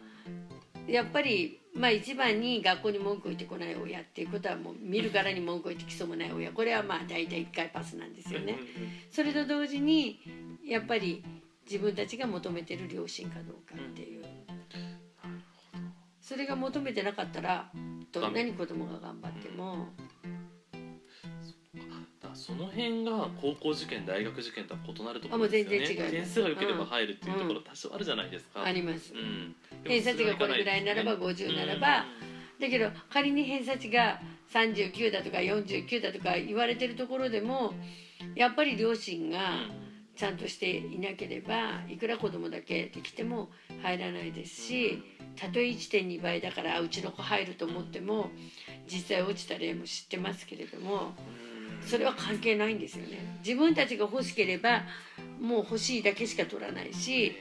[0.87, 6.51] やっぱりまあ一番に学校に文句を言ってこない親っていうことはもう見るからに文句を言ってきそうもない親。
[6.51, 8.57] これはまあ大体1回パスなんですえよね。
[9.11, 10.19] それと同時に
[10.65, 11.23] やっぱり
[11.69, 14.25] 自分たちが求めてる両親かどうかっていう。
[16.21, 17.69] それが求めてなかったら
[18.11, 19.89] どんなに子供が頑張っても
[22.35, 26.11] その辺が高校受験大学受験とは異なるところですよね。
[26.11, 32.05] 点数が良ければ入るっていうところ多少あるじゃないですか、ありますうん、偏差値がこれぐらいならば50ならば
[32.59, 34.19] だけど仮に偏差値が
[34.53, 37.73] 39だとか49だとか言われてるところでも
[38.35, 39.39] やっぱり両親が
[40.15, 43.49] ちゃんとしていなければいくら子供だけできても
[43.81, 45.03] 入らないですし
[45.35, 48.29] たとえ1.2倍だからあうちの子入ると思っても
[48.87, 51.13] 実際落ちた例も知ってますけれども
[51.85, 53.37] それは関係ないんですよね。
[53.45, 54.83] 自分たちが欲しければ
[55.39, 57.35] もう欲しいだけしか取らないし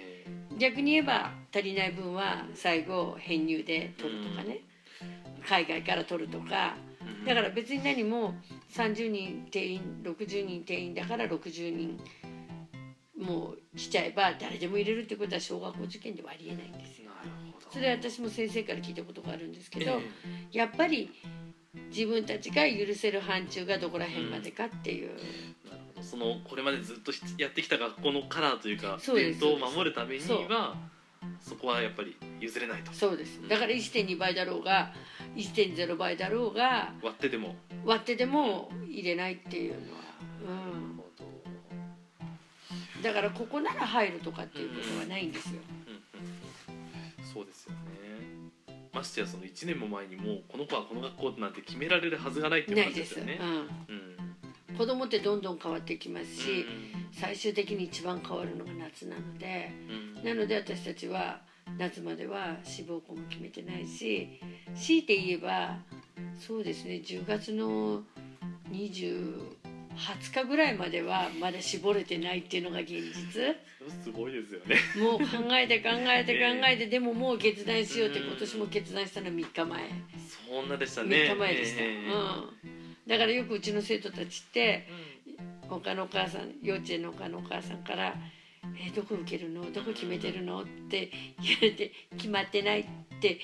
[0.58, 4.60] 逆に言えば足りない分は最後編入で取るとかね。
[5.46, 6.76] 海外から取るとか。
[7.26, 8.34] だから別に何も
[8.72, 11.98] 30人定員60人定員だから60人
[13.16, 17.10] もう来ちゃえば誰でも入れるってことは小学校受験ではありえないんですよ。
[17.70, 20.00] それは私も先生から聞いたことがあるんですけど、え。
[20.56, 21.10] やっぱり
[21.90, 26.06] 自分たちが許せる範疇がどこら辺までかっていう、えなるほど。
[26.06, 30.76] そのこれまでずっとやってきた学校のカラーというか伝統を守るためには
[31.40, 32.92] そこはやっぱり譲れないと。
[32.92, 33.40] そうです。
[33.48, 34.92] だから1.2倍だろうが
[35.36, 37.56] 1.0倍だろうが割ってでも。
[37.84, 40.00] 割ってでも入れないっていうのは、
[42.96, 45.60] うん、だからここなら入るとかっていうことはないんですよ。
[45.86, 45.98] うんうん
[47.18, 47.32] うん。
[47.32, 48.03] そうですよね
[48.94, 53.40] ましてやその1年も前にもうこの子はこの学校なんて決められるはずがないっていうで、話ですすよね。
[54.76, 56.66] 子供ってどんどん変わってきますし、
[57.12, 60.24] 最終的に一番変わるのが夏なのでうん。
[60.24, 61.40] なので私たちは
[61.78, 64.40] 夏までは志望校も決めてないし
[64.76, 65.78] 強いて言えば
[66.38, 68.02] そうですね10月の
[68.70, 69.63] 20
[69.96, 73.56] 20日ぐらいまではまだ絞れてないっていうのが現実。
[74.02, 74.76] すごいですよね。
[74.98, 75.26] もう考
[75.56, 79.90] えて考えて考えてでももう決断しようって今年も決断したのは3日前。
[80.48, 81.16] そんなでしたね。
[81.16, 82.50] 3日前でした、ええうん、
[83.06, 84.88] だからよくうちの生徒たちって
[85.68, 88.14] 他のお母さん幼稚園の他のお母さんから
[88.82, 89.70] 「えーどこ受けるの？
[89.72, 91.10] どこ決めてるの?」って
[91.42, 92.84] 言われて「決まってない」っ
[93.20, 93.38] て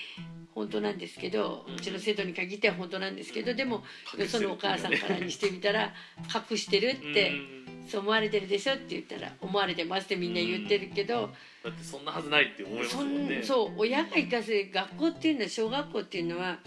[0.54, 1.74] 本当なんですけどうん。
[1.76, 3.82] うちの生徒に限っては本当なんですけどでも
[4.18, 5.92] よそのお母さんからにしてみたら
[6.50, 11.30] 「隠してる」ってうん「そう思われてるでしょ」って言ったら「思われてます」ってみんな言ってるけど
[11.64, 13.38] だってそんなはずないって思いますそもんね。
[13.38, 16.58] んそう親が行かせ学校っていうのは小学校っていうのは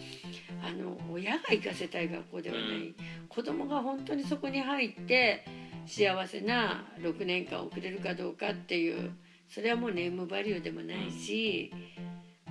[0.63, 2.95] あの親が行かせたい学校ではない、うん。
[3.27, 5.45] 子供が本当にそこに入って
[5.85, 9.11] 幸せな6年間送れるかどうかっていう
[9.49, 11.71] それはもうネームバリューでもないし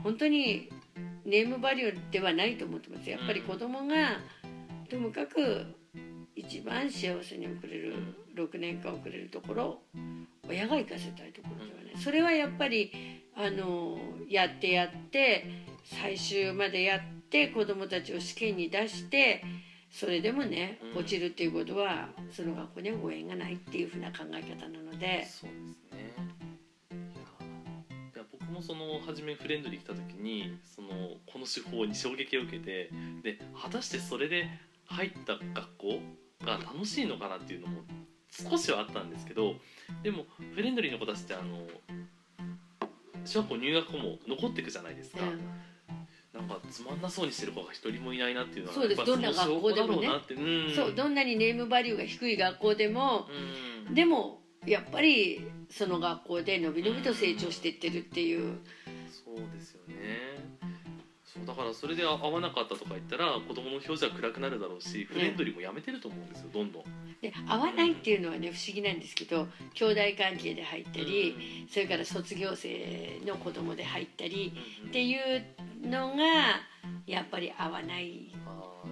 [0.02, 0.68] 本当に
[1.24, 3.08] ネームバリューではないと思ってます。
[3.08, 4.18] やっぱり子供が
[4.90, 5.66] ともかく
[6.34, 7.94] 一番幸せに送れる
[8.34, 9.78] 6年間送れるところ
[10.48, 12.02] 親が行かせたいところではない。
[12.02, 12.92] それはやっぱり
[13.36, 15.46] あのやってやって
[15.84, 19.42] 最終までやって子どもたちを試験に出して
[19.90, 21.00] それでもねうん。
[21.00, 25.50] 落ちるっていうことはその学校にはご縁がないっていうふうな考え方なのでそう
[28.62, 30.88] もその初めフレンドに来た時にその
[31.26, 32.90] この手法に衝撃を受けて
[33.22, 34.48] で果たしてそれで
[34.86, 36.00] 入った学校
[36.44, 37.82] が楽しいのかなっていうのも
[38.30, 39.54] 少しはあったんですけど
[40.02, 41.66] でもフレンドリーの子たちってあの
[43.24, 45.40] 小学校入学後も残っていくじゃないですか、うん。
[46.32, 49.04] なんかつまんなそうにしてる子が一人もいないなっていうのはそうです。
[49.04, 50.08] どんな学校でもね。
[50.08, 50.94] うそう。
[50.94, 53.28] どんなにネームバリューが低い学校でも
[53.88, 53.94] うん。
[53.94, 58.58] でもやっぱりその学校でのびのびと成長していってるっていう。
[59.24, 60.62] そうですよね。
[61.24, 66.82] そうだからそれで合わなかったとか言ったら子供の表情は暗くなるだろうしフレンドリーもやめてると思うんですよどんどん。
[67.22, 76.24] で合わないっていうのはね不思議なんですけど兄弟関係で入ったりそれから卒業生の子供で入ったりうんっていうのが
[77.06, 78.30] やっぱり合わない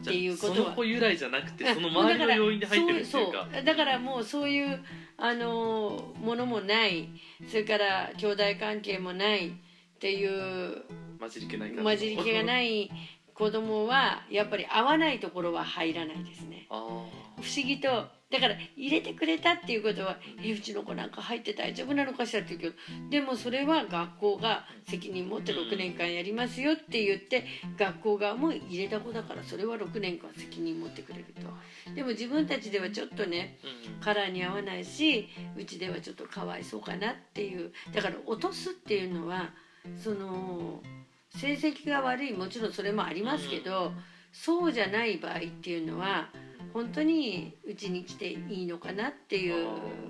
[0.00, 0.56] っていうことは。
[0.56, 3.64] その子由来じゃなくてその周りの要因で入ってるっていうそうかそう。
[3.64, 4.82] だからもうそういう
[5.20, 7.08] あのものもない。
[7.48, 9.48] それから兄弟関係もない。
[9.48, 9.52] っ
[10.00, 10.82] ていう
[11.18, 12.84] 混じり気ない混じり気がない。
[12.84, 12.90] い
[13.34, 16.66] 子供はやっぱり合わないところは入らないですね。
[16.70, 27.44] あ不思議とだから入れてくれたっていうことは「えうちの子なんか入って大丈夫なのかしら」って言うけどでもそれは学校が責任持って6年間やりますよって言って
[27.76, 31.92] 学校側も入れた子だからそれは6年間責任持ってくれると。
[31.94, 33.58] でも自分たちではちょっとね
[34.00, 39.52] カラーに合わないしうちではちょっとかわいそうかなっていうだから落とすっていうのは
[39.96, 40.82] その
[41.30, 43.92] 成績が悪いもちろんそれもありますけど、
[44.32, 46.30] そうじゃない場合っていうのは
[46.72, 49.66] 本当にうちに来ていいのかなっていう。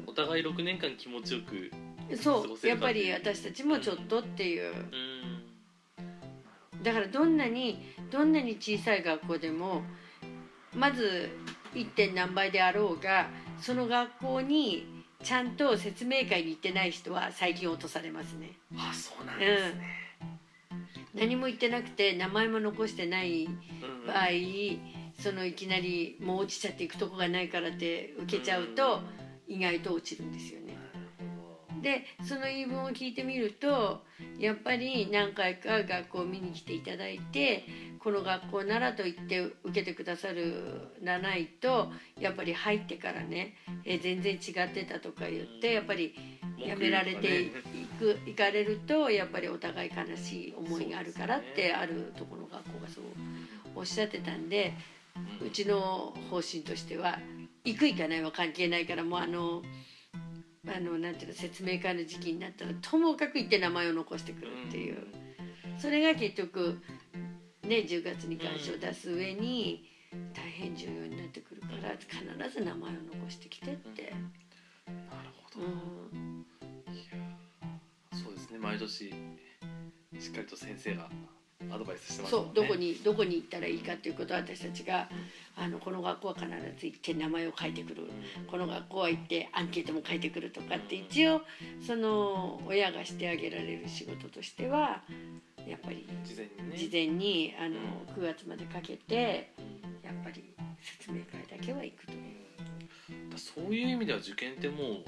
[0.07, 1.71] お互い6年間気持ちよく
[2.17, 4.73] そうやっぱり私たちもちょっとっていう。
[4.73, 4.77] う
[6.81, 6.83] ん。
[6.83, 9.83] だからどんなにどんなに小さい学校でも
[10.75, 11.29] まず
[11.75, 11.91] 1.
[11.91, 13.29] 点何倍であろうが
[13.61, 18.53] その学校にちゃんと説明会に行ってない人は最近落とされますね。
[18.77, 19.83] あそうなんですね、
[21.15, 24.07] 何も言ってなくて名前も残してないうん。
[24.07, 24.29] 場合
[25.21, 29.01] そのいきなりもう落ちちゃっていくとこがないからって受けちゃうと
[29.47, 30.77] 意外と落ちるんですよね。
[31.83, 34.03] でその言い分を聞いてみると
[34.39, 37.65] やっぱり何回か学校を見に来ていただいて
[38.01, 43.55] この学校ならと言って受けてくださるらないとやっぱり入ってからね
[43.85, 46.15] え全然違ってたとか言ってやっぱり
[46.59, 47.51] やめられてい
[47.99, 53.05] く行かれるとやっぱりお互い悲しい思いがあるからってあるところの学校がそう
[53.75, 54.75] おっしゃってたんで
[55.45, 57.19] うちの方針としては
[57.65, 59.63] 行く行かないは関係ないからもうあの
[60.67, 65.07] あのなんていうの説明会の時期になったらともかく行って名前を残してくるっていう。
[65.79, 66.83] それが結局
[67.63, 69.89] ね10月に会社を出す上に
[70.35, 74.13] 大変重要になってくるから必ず名前を残してきてって。
[74.87, 75.63] なるほう
[76.13, 76.47] ど、ん
[78.13, 78.59] そうですね。
[78.59, 79.09] 毎年
[80.19, 81.09] しっかりと先生が
[81.73, 85.09] アドバイスしてますそうどこにどこに行ったらいいかっていうことを私たちが
[85.57, 86.47] あのこの学校は必
[86.79, 88.09] ず行って名前を書いてくる。
[88.51, 91.43] この学校は行ってアンケートも書いてくるとかって一応
[91.87, 95.03] その親がしてあげられる仕事としては
[95.69, 96.77] やっぱり事前にね。
[96.77, 97.77] 事前にあの
[98.17, 99.53] 9月までかけて
[100.03, 100.45] やっぱり
[100.81, 103.31] 説明会だけは行くという。
[103.31, 105.05] だそういう意味では受験ってもう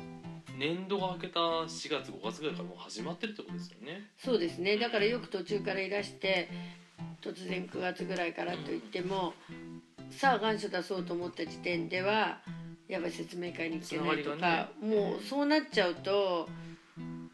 [0.58, 4.10] 年度が明けた4月5月ぐらいからもう始まってるってことですよね。
[4.18, 4.76] そうですね。
[4.76, 6.48] だからよく途中からいらして
[7.20, 9.34] 突然9月ぐらいからといっても、
[10.10, 12.40] さあ願書出そうと思った時点では
[12.88, 14.96] やっぱり説明会に来てないとか、ね。
[14.96, 16.48] もうそうなっちゃうと、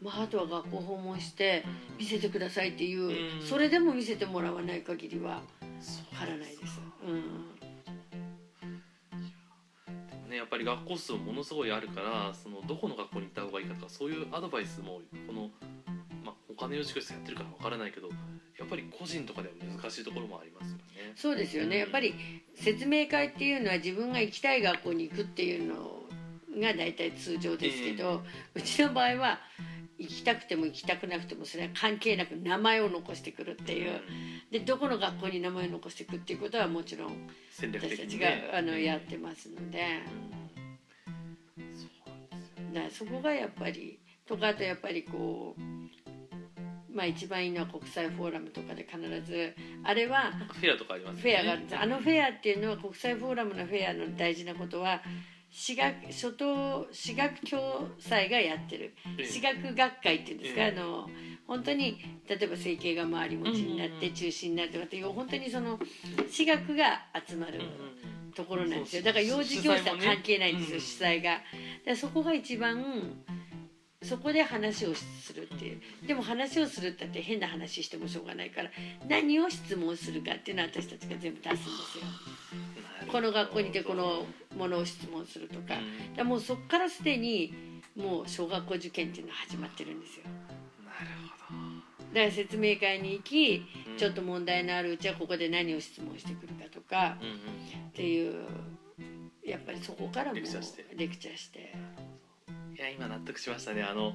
[0.01, 1.65] まあ、あとは学校訪問して
[1.97, 3.45] 見せてくださいっていう、うん。
[3.45, 5.41] それでも見せてもらわない限りは
[5.81, 6.79] そう貼らないです。
[7.05, 7.38] うん
[10.39, 15.49] やっぱり学校数ものすごいあるからそのどこの学校に行った方がいいかとかそういうアドバイスもこの、
[16.23, 18.07] まあ、お金を塾室やってるからわからないけど
[18.57, 20.83] やっぱり個人とかでは難しいところもありますよね。
[21.15, 21.77] そうですよね。
[21.77, 22.13] やっぱり
[22.55, 26.03] 説明会っていうのは自分が行きたい学校に行くっていうの
[26.59, 28.21] が大体通常ですけど、
[28.53, 29.39] うちの場合は
[29.97, 34.01] 行きたくても行きたくなくてもそれは関係なく名前を残してくるっていう
[34.51, 38.49] でどこの学校に名前を残していくっていうことはもちろん私たち的にね。
[38.51, 39.79] があのやってますので。
[40.13, 40.39] うん
[42.89, 45.61] そそこがやっぱりとかあとやっぱりこう
[46.95, 51.35] まあ一番いいのは国際フォーラムとかで必ずあれはフェアとかありますよフね。
[51.35, 51.77] ェアがあるんです。
[51.79, 55.01] あのフェアっていうのは国際フォーラムのフェアの大事なことは
[55.51, 58.93] 私学初等私学共済がやってる。
[59.17, 59.25] ええ。
[59.25, 60.77] 私学学会っていうんですか、ええ。
[60.77, 61.09] あの
[61.49, 61.97] 本当に
[62.29, 65.79] 例えば整形が回り持ちになって中止になるとかっていう本当にその
[66.29, 67.59] 私学が集まる
[68.35, 69.01] ところなんですよ。
[69.03, 71.41] だから幼児教室は関係ないんですよ、主主催が。
[71.87, 72.85] だそこが一番
[74.03, 75.81] そこで話をするっていう。
[76.05, 78.69] でも話をするってって変な話してもしょうがないから
[79.07, 82.03] 何を質問するかっていうのは私たちが全部出すんですよ。
[83.11, 85.79] この学校にいてこのものを質問するとか,、
[86.15, 87.51] だもうそこからすでに
[87.95, 90.25] もう小学校受験っていうのは始まってるんですよ
[92.13, 93.97] だから説明会に行き、うん。
[93.97, 97.27] ちょっと問題のあるうちはここで何を質問してくるかとかど。
[97.27, 97.37] うんうん。
[97.37, 98.45] っていう
[99.43, 100.85] やっぱりそこからもレクチャーして。
[100.95, 101.73] レクチャーして。
[102.77, 103.83] いや今納得しましたね。
[103.83, 104.13] あの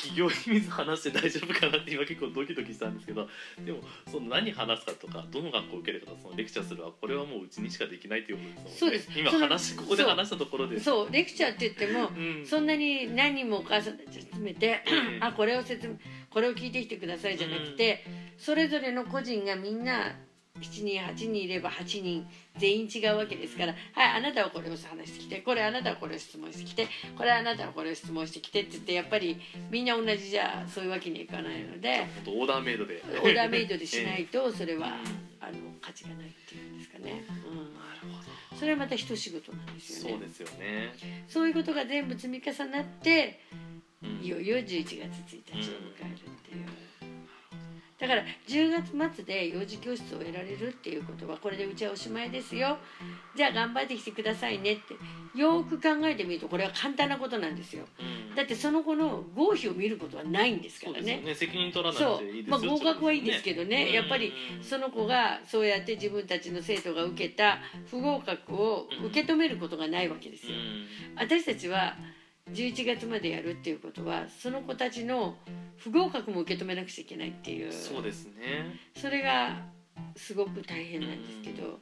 [0.00, 3.28] 企業秘密話して大丈夫かなって今結構ドキドキしたんですけど
[3.64, 3.80] でも
[4.10, 8.78] その何話すかとかどの学校を受けるかとかそのレクチャーするはこれはもううちにしかできないということですもんね。
[8.78, 9.10] そうです。
[9.14, 10.80] 今話ここで話したところで。
[10.80, 12.46] そうレクチャーって言ってもうん。
[12.46, 15.96] そんなに何人もお母さんたち集めてええあこれを説明
[16.30, 18.04] これを聞いてきてくださいじゃなくて、
[18.38, 20.16] それぞれの個人がみんな
[20.58, 22.26] 7人8人いれば8人
[22.58, 29.40] 全員違うわけですから「はいあなたはこれを話してきてこれあなたはこれを質問してきてこれあなたはこれを質問してきて」って言ってやっぱり
[29.70, 33.02] みんな同じじゃそういうわけにはいかないのでオーダーメイドで。
[33.22, 34.92] オーダーメイドでしないとそれはうん
[35.40, 38.14] あの価値がないっていうんですかね、うん、なる
[38.50, 40.10] ほそれはまた一仕事なんでどすよね。
[40.10, 40.94] そうですよね、
[41.28, 46.90] そういうことが全部積み重なってうんいよいよ11月1日を迎えるっていう。
[48.00, 52.78] だから10月末で幼児教室を得られるっていうことはこれでうちはおしまいですよ。
[53.36, 54.94] じゃあ頑張ってきてくださいねって
[55.38, 57.84] よーく考えてみるとこれは簡単なことなんですよ。
[58.00, 58.34] うん。
[58.34, 61.20] だってその子の合否を見ることはないんですからね。
[61.20, 61.34] ね。
[61.34, 62.56] 責任取らなそくていいですよ。
[62.56, 63.88] うまあ合格はいいですけどね。
[63.88, 64.32] うんやっぱり
[64.62, 67.58] その子がそうやって自分たちの生徒が受けた
[67.90, 70.54] 不合格を受け止めることがないわけですよ。
[70.54, 70.86] うん。
[71.16, 71.96] 私たちは
[72.52, 75.36] 11月までやるっていうことはその子たちの
[75.76, 77.72] 不合格も受け止めなくちゃいけないっていう。
[77.72, 78.78] そうですね。
[78.96, 79.62] それが
[80.16, 81.78] すごく大変なんですけど、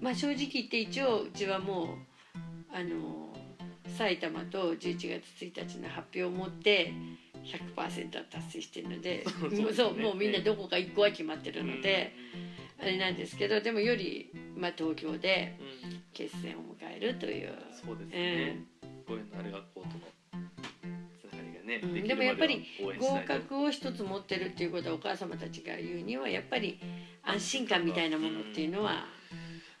[0.00, 1.88] まあ正直言って一応うちはもう
[2.72, 3.34] あの
[3.98, 6.92] 埼玉と11月1日の発表を持って
[7.44, 9.72] 100%は達成してるのでそうね。
[9.72, 12.12] そうもうみんなどこか1個は決まってるので、
[12.80, 15.92] あれなんですけどでもより、まあ、東京でうん。
[15.92, 17.52] うん決戦を迎えるという。
[17.72, 18.64] そうですね、
[19.10, 19.92] ご縁のある学校との
[21.18, 23.32] つながりがね、うんできるでもやっぱりまでは応援しな合いと。
[23.34, 26.78] 格を一つ持ってるっていうことはお母様たちが言うにはやっぱり
[27.24, 29.06] 安心感みたいなものっていうのは、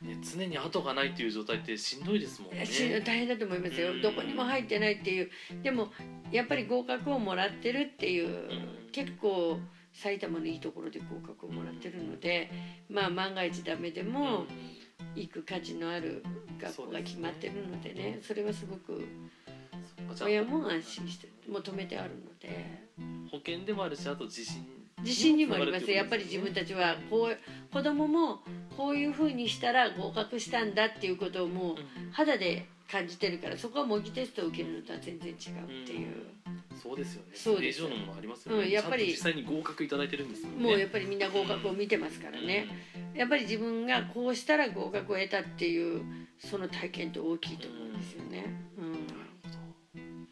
[0.02, 2.66] ね、常に後がないっていう状態ってしんどいですもんね。
[2.66, 4.02] し大変だと思いますよ、うん。
[4.02, 5.30] どこにも入ってないっていう。
[5.62, 5.92] でも
[6.32, 8.90] やっぱり合格をもらってるっていう、ん。
[8.90, 9.60] 結構
[9.92, 12.50] 埼玉のいいところで合格をもらってるので、
[12.88, 14.46] まあ万が一ダメでも
[15.14, 16.22] 行く価値のある
[16.60, 18.18] 学校が決まってるのでね。
[18.22, 19.06] それはすごく
[20.20, 22.90] 親も安心して求めてあるので。
[23.30, 24.66] 保険でもあるしあと自信。
[25.02, 28.40] 自信にもありますつながやっぱり自分たちはこう子供も
[28.76, 31.76] こういうふうにしたら合格したんだっていうことをもう
[32.12, 35.36] 肌で感じてるからそこは模擬テストを受けるのとは全然違うっ
[35.86, 36.08] ていう、
[36.46, 36.78] うん。
[36.82, 37.32] そうですよね。
[37.34, 37.82] そうです。
[37.82, 40.56] のものありますよね、うんやっぱり実際に合格いただいてるんですよね。
[40.64, 42.66] もうやっぱりみんな合格を見てますからね、
[43.14, 46.02] やっぱり自分がこうしたら合格を得たっていう
[46.38, 48.52] その体験って大きいと思うんですよね。
[48.76, 48.92] うん。
[48.92, 49.54] なるほど。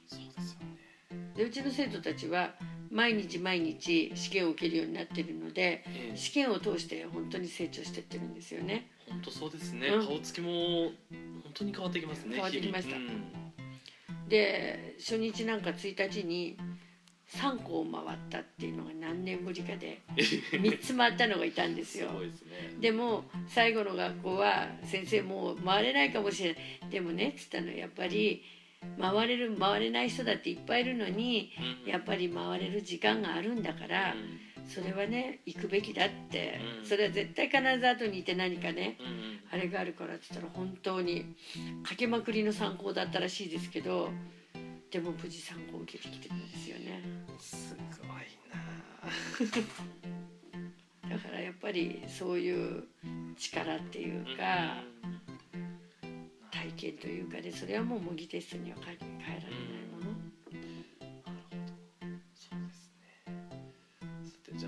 [0.07, 1.35] そうですよね。
[1.37, 2.55] でうちの生徒たちは
[2.91, 6.17] 毎日毎日試験を受けるようになってるのでええ。
[6.17, 8.87] 試験を通して本当に成長してってるんですよね。
[9.09, 10.07] 本当そうですね、うん。
[10.07, 10.51] 顔つきも
[11.11, 11.18] 本
[11.59, 12.97] 当に変わってきますね変わってきました。
[12.97, 14.29] うん。
[14.29, 16.57] で初日なんか1日に
[17.29, 22.11] 3校回ったっていうのが何年ぶりかで 3つ回ったのがいたんですすよ。
[22.13, 22.31] ね。
[22.81, 26.91] でも最後の学校は先生もう回れないかもしれない。
[26.91, 28.43] でもねっつったのやっぱり
[28.99, 31.53] 回れる回れない人だっていっぱいいるのに
[31.85, 34.15] うんやっぱり回れる時間があるんだから
[34.69, 36.61] それはね行くべきだって。
[36.81, 36.87] うん。
[36.87, 39.07] それは絶対必ず後にいて何かねうん。
[39.07, 41.35] うんあれがあるからって言ったら本当に
[41.83, 44.11] かけまくりの参考だったらしいですけど
[44.91, 47.03] でも無事参考を受けてきてるんですよね。
[47.39, 48.09] すごい
[51.09, 52.85] だからやっぱりそういう
[53.39, 56.31] 力っていうなかうん。
[56.51, 59.55] 体験というかねそれはもう模擬テストには変え変えられ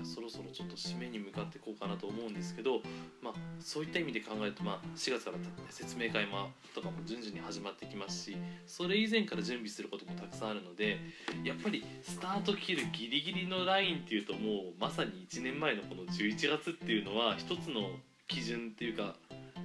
[0.01, 2.81] ゃあそろそろちょっと締めに向かっていこうかなと思うんですけど、
[3.21, 5.37] まあ、そういった意味で考えると、まあ、4月から
[5.69, 10.97] 説明会もとかも順々に始まってきますしそれ以前から準備することもたくさんあるので
[11.43, 17.91] やっぱりスタート切るギリギリのラインっていうともうまさに1年前のこの11月っていうのは一つの
[18.27, 19.15] 基準っていうか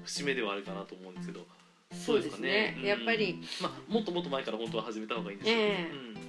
[0.04, 1.46] 節目ではあるかなと思うんですけど
[1.92, 2.76] そうですね。
[2.78, 2.84] うん。
[2.84, 5.90] やっぱりまあ、もっともっと前から本当は始めた方がいいんですけど、ええ。
[6.20, 6.25] うん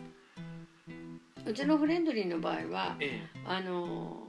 [1.47, 4.27] うちのフレンドリーの場合はえあの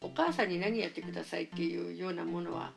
[0.00, 2.72] お母さんに何やってくださいっていうようなものは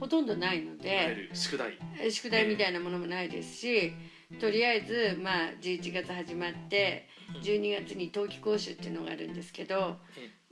[0.00, 1.30] ほとんどないのでる。
[1.32, 1.78] 宿題。
[2.00, 3.92] え宿題みたいなものもないですし
[4.40, 7.08] とりあえずまあ11月始まって
[7.42, 9.96] 12月に冬季講習っていうのがあるんですけど、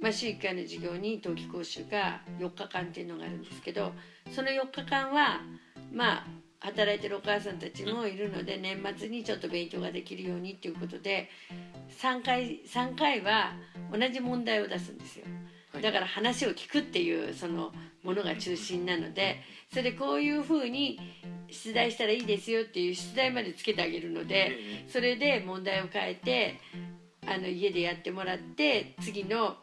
[0.01, 3.93] まあ、週1回の授業に冬季講習が4日間っていうのがあるんですけど
[4.31, 5.41] その4日間は
[5.93, 6.27] まあ
[6.61, 11.29] 働いてるお母さんたちもいるので年末にちょっと勉強ができるようにっていうことで
[12.01, 13.53] 3回3回は
[13.93, 15.25] 同じ問題を出すんですよ。
[15.73, 15.83] はい。
[15.83, 19.41] だから話を聞くっていうそのものが中心なので
[19.71, 20.99] それでこういうふうに
[21.51, 26.61] 出題したらいいですよっていう出題までつけてあげるのでえそれで問題を変えて
[27.27, 29.57] あの家でやってもらって次の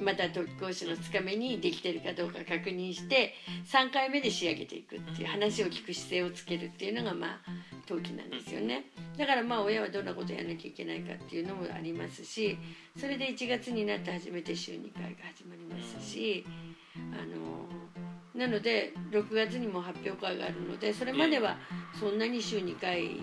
[0.00, 3.32] また特講師の2日目にできてるかどうか確認して
[3.72, 7.40] 3回目で仕上げていくっていう話を聞く姿勢をつけるっていうのがまあ
[7.86, 8.86] 冬季なんですよね。
[9.16, 12.58] だからまあ親はどんなことやらなきゃいけないかっていうのもありますし
[12.98, 16.44] それで1月になって初めて週2回が始まりますし
[17.12, 17.66] あの
[18.34, 21.56] なので6月にも発表会があるのでそれまでは
[21.98, 23.18] そんなに週2回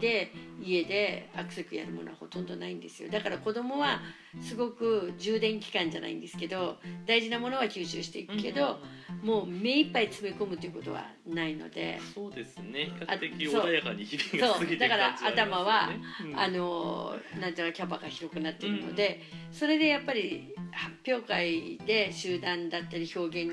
[0.00, 3.10] で家でアクセクやるものはほとんどないんですよ。
[3.10, 4.00] だから子供は
[4.40, 8.78] すごく充電期間じゃないんですけど大事なものは吸収していくけど、
[9.22, 12.90] もう目いっぱい詰め込むということはないので、そうですね。
[12.98, 14.88] 比あ較的穏やかに日々が過ぎていくそう。
[14.88, 15.90] だから感じは
[16.24, 16.38] うん。
[16.38, 19.20] あのなんていうのキャパが広くなってるので、
[19.52, 23.52] それでやっぱり発表会で集団だったり表現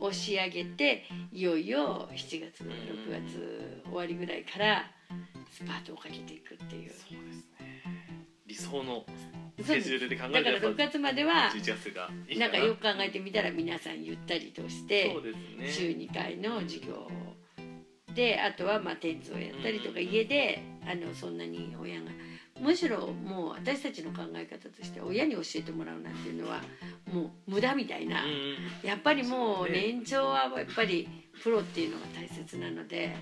[0.00, 4.90] を仕上げていよいよ7月6月終わりぐらいから
[5.56, 6.92] スパートをかけていくっていう。
[6.92, 7.82] そうですね。
[8.46, 9.06] 理想の
[9.58, 12.48] スケジュールで考えだからるとやっ6月まではぱ11月がいいな。
[12.48, 15.16] んかなよく考えてみたら皆さんゆったりとして
[15.66, 16.10] 週ね。
[16.10, 17.10] 2回の授業
[18.14, 22.10] であとはまあテンツをやったりとかうん家であのそんなに親が
[22.60, 26.60] むしろもう私たちの考え方として親に教えてもらうなんていうのは
[27.10, 28.24] もう無駄みたいな。
[28.82, 31.08] やっぱりもう年長はやっぱり
[31.42, 33.14] プロっていうのが大切なので。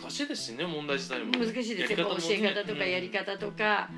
[0.00, 1.32] 難しいですしね問題自体も。
[1.32, 1.98] 難しいですよ。
[1.98, 2.04] ね。
[2.04, 3.90] 教え方とかやり方とか。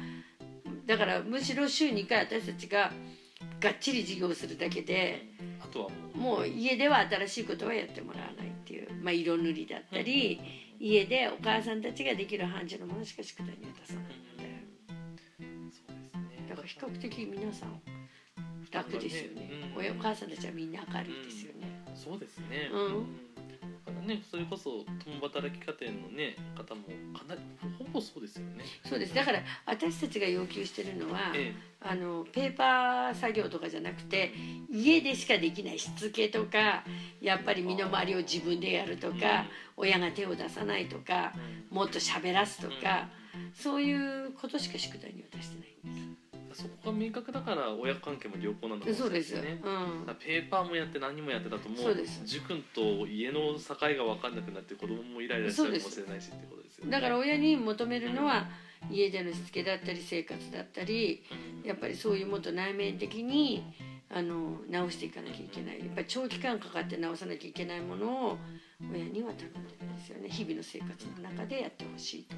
[0.86, 2.92] だからむしろ週2回私たちが
[3.60, 5.26] がっちり授業をするだけで
[5.60, 6.18] あとはもう。
[6.18, 10.40] もう家では新しいことはやってもらわないっていう、まあ、色塗りだったり
[10.78, 14.52] 家でお母さんたちができる範疇のものしか宿題には出さないので。
[15.28, 16.46] そうですね。
[16.48, 17.80] だから比較的皆さん
[18.72, 19.50] 楽ですよね。
[19.74, 19.80] うん。
[19.80, 21.84] 親お母さんたちはみんな明るいですよね。
[21.94, 22.70] そうですね。
[22.72, 23.31] うん。
[23.31, 23.31] だ
[23.82, 26.82] からね、それこそ共働き家庭のね、方も
[27.18, 27.40] かなり
[27.78, 28.64] ほぼそうですよね。
[28.84, 29.14] そうです。
[29.14, 34.32] だから私たちが要求してるのは、えあのペーパー作業とかじゃなくて
[34.70, 36.84] 家でしかできないしつけとか
[37.20, 43.08] やっぱり身の回りを自分でやるとか親が手を出さないとかえもっと喋らすとか
[43.52, 45.68] そういうことしか宿題には出してない。
[45.68, 45.71] ん
[46.54, 49.60] そこが明確だから親子関係も良好なんだうです、思うんですよね。
[49.62, 49.70] う
[50.10, 50.16] ん。
[50.16, 52.22] ペーパーもやって何もやってたともそうです。
[52.24, 56.90] 塾と家の境が分かんなくなって子供もイライラしちゃうかもしれないしってことですよね。
[56.90, 58.48] だから親に求めるのは
[58.90, 61.24] 家でのしつけだったり生活だったり
[61.62, 61.68] うん。
[61.68, 63.64] やっぱりそういうもっと内面的に
[64.10, 65.78] あの直していかなきゃいけない。
[65.78, 68.38] やっぱり長期間かかって直さなきゃいけないものを
[68.92, 70.28] 親には頼んでるんですよね。
[70.28, 72.36] 日々の生活の中でやってほしいと。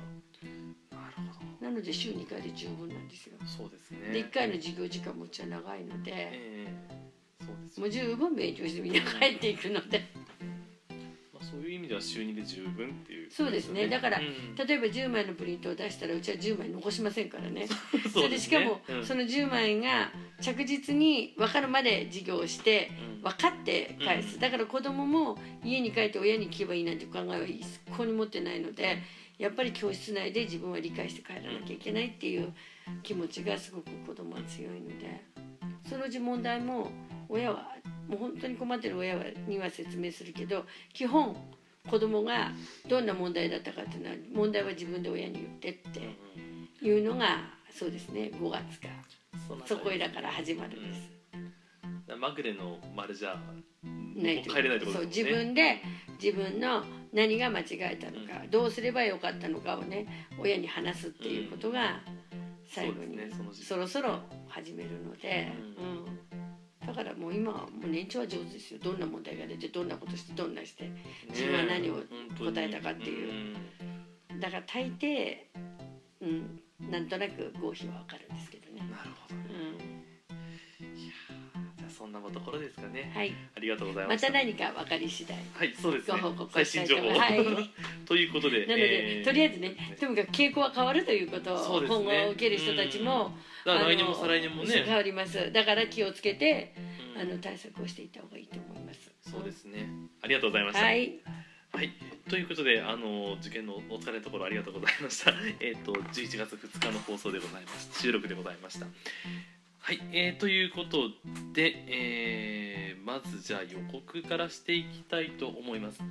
[0.95, 3.37] なるほなので週2回で十分なんですよ。
[3.41, 3.47] ど。
[3.47, 4.13] そうですね。
[4.13, 7.05] で1回の授業時間もうちは長いのでええ
[7.41, 10.03] そうですもう十分勉強してみんな帰っていくので。
[11.33, 13.89] まあ、そういう意味では週2で十分っていうそうですね。
[13.89, 17.67] だからうん例えば10枚のプリントを出したらうちは10枚残しませんから ね。
[18.13, 19.05] それでしかも、うん。
[19.05, 23.23] その10枚が着実に分かるまで授業をしてうん。
[23.23, 24.41] 分かって返す、うん。
[24.41, 27.67] だから子供も家に帰って親に聞けばいいなんて考えは一
[27.97, 28.99] 向に持ってないので
[29.39, 32.53] やっぱり教室内で自分は理解して帰らなきゃいけないっていう
[33.03, 35.25] 気持ちがすごく子供は強いので
[35.89, 36.91] そのうち問題も
[37.29, 37.73] 親は
[38.09, 41.37] もう本当に困ってる親はには説明するけど基本
[41.89, 42.53] 子供が
[42.89, 45.93] どんな問題だったかっていうのは問題は自分で親に言ってっ
[46.81, 48.89] ていうのがそうですね5月か。
[49.67, 51.11] そこへだから始まるんです。
[52.09, 52.21] うん。
[52.21, 53.37] まぐれの丸じゃ
[54.15, 55.83] 帰れないってことそう自ですね分で
[56.23, 60.07] 自分の何が間違えたのか、どうすればよかったのかをね
[60.39, 62.01] 親に話すっていうことが
[62.67, 63.17] 最後に
[63.53, 66.87] そろそろ始めるので、うん。
[66.87, 68.81] だからもう今はもう年長は上手ですよ。
[68.83, 70.91] どんな問題が出てどんなことしてどんなして
[71.31, 72.03] 自分は何を
[72.39, 73.57] 答えたかっていう。
[74.33, 74.41] うん。
[74.41, 75.37] だから大抵、
[76.21, 76.61] うん、
[76.91, 78.81] なんとなく合否はわかるんですけどね。
[78.81, 79.44] なるほど
[82.05, 83.11] そんなところですかね。
[83.15, 84.27] はい、ありがとうございまました。
[84.27, 85.39] た何か分かり次第。
[85.55, 86.21] はいそうですね。
[86.21, 87.09] ご報告最新情報。
[87.09, 87.41] はい。
[88.05, 91.89] ということでなので、えーとりあえずねとにかく傾向は変わるということをね。
[91.89, 93.35] 今後受ける人たちも、
[93.65, 95.51] だから来年も再来年も変ねわります。
[95.51, 96.75] だから気をつけて、
[97.15, 97.23] うん。
[97.23, 99.11] あの対策をしていった方がいいと思います。
[99.23, 99.89] そうですね。
[100.21, 100.85] ありがとうございました。
[100.85, 101.21] はい。
[101.73, 101.91] はい、
[102.29, 105.33] ということで、あの受験のお疲れのところありがとうございました。
[105.59, 108.01] えっ、と11月2日の放送でございます。
[108.03, 108.87] 収録でございました。
[109.87, 111.11] はい、えーということ
[111.53, 116.01] で、えーまずじゃあ予告からしていきたいと思います。
[116.01, 116.11] はい、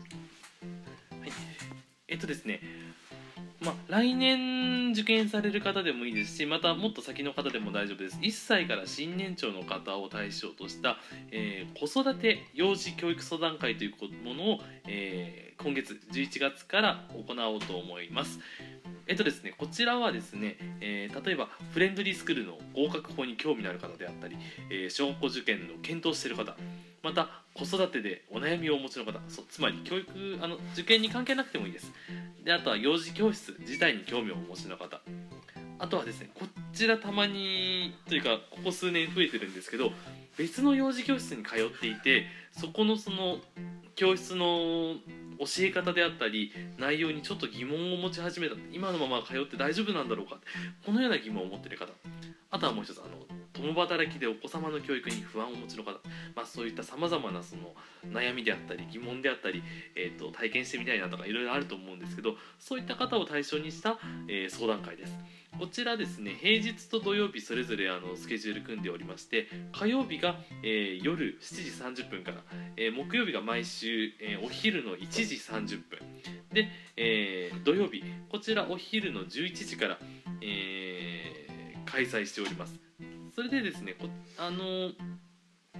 [2.08, 2.60] えっ、とですね。
[3.62, 10.98] ま、来年受験される方でもいいですしまたもっと先の方でも大丈夫です1歳から新年長の方を対象とした、
[11.32, 13.94] えー子育て幼児教育相談会という
[14.24, 18.40] ものを、え今月11月から行おうと思います。
[19.06, 24.38] えっとですね、こちらはですね、えー例えばフレンドリースクールの合格法に興味のある方であったり、
[24.70, 26.56] えー小学校受験の検討している方
[27.02, 31.92] また子育てでお悩みをお持ちの方そうつまり教育あの受験に関係なくてもいいです。
[32.44, 35.02] であとは幼児教室自体に興味をお持ちの方。
[35.84, 39.92] あとはですねこちらたまにというかここ数年増えてるんですけど
[40.38, 43.40] 別の幼児教室に通っていてそこのその
[43.96, 44.96] 教室の
[45.40, 48.56] 教え方であったり内容にちょっと疑問を持ち始めた。
[48.72, 50.40] 今のまま通って大丈夫なんだろうか。
[50.86, 51.92] このような疑問を持ってる方。
[52.50, 55.92] あとはもう一つあの共働きでお子様の教育に不安をお持ちの方、
[56.36, 57.74] まあ、そういったさまざまなその
[58.12, 59.64] 悩みであったり疑問であったり、
[59.96, 65.14] えー、と体験してみたいなとかいろいろあると思うんですけどそういった方を対象にした、えー相談会です。
[65.60, 72.38] こちらですね平日と土曜日それぞれあのスケジュール組んでおりまして火曜日が、えー夜7時30分から、
[72.78, 76.00] えー木曜日が毎週、えーお昼の1時30分。
[76.52, 79.98] で、えー土曜日こちらお昼の11時から、
[80.42, 82.80] えー開催しております。
[83.36, 84.94] それでですねこあのー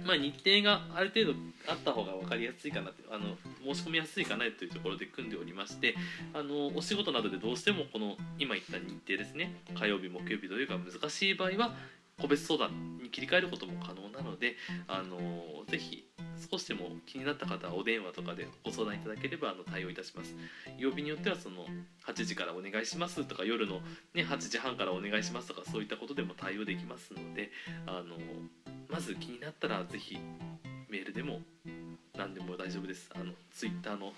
[0.04, 1.32] まあ、日程がある程度
[1.68, 5.94] あった方が分かりやすいかなってあの申し込みやすいかなというところで組んでおりまして
[6.32, 11.74] あのお仕事などでどうしてもこの今言った日程ですね火曜日木曜日土曜日が難しい場合は
[12.20, 14.56] 個別相談に切り替えることも可能なので
[14.86, 15.18] あの
[15.68, 16.04] ぜひ
[16.50, 20.34] 少しでも気になった方はお電話とかでご相談いただければあの対応いたします。
[20.78, 21.66] 曜日によってはその
[22.06, 23.80] 8時からお願いしますとか夜の、
[24.14, 27.50] ね、8時半からお願いしますとかそういったことでも対応できますので
[27.86, 28.16] あの
[28.88, 30.18] まず気になったらぜひ
[30.88, 31.40] メールでも
[32.16, 33.10] 何でも大丈夫です。
[33.14, 34.12] あのツイッターの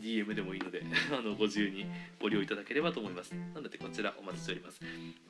[0.00, 0.82] DM でもいいので
[1.16, 1.86] あのご自由に
[2.20, 3.30] ご利用いただければと思います。
[3.54, 4.80] なのでこちらお待ちしております。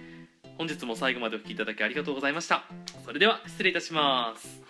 [0.58, 2.64] 本日も最後までお聞きいただきありがとうございました。
[3.04, 4.69] それでは失礼いたします。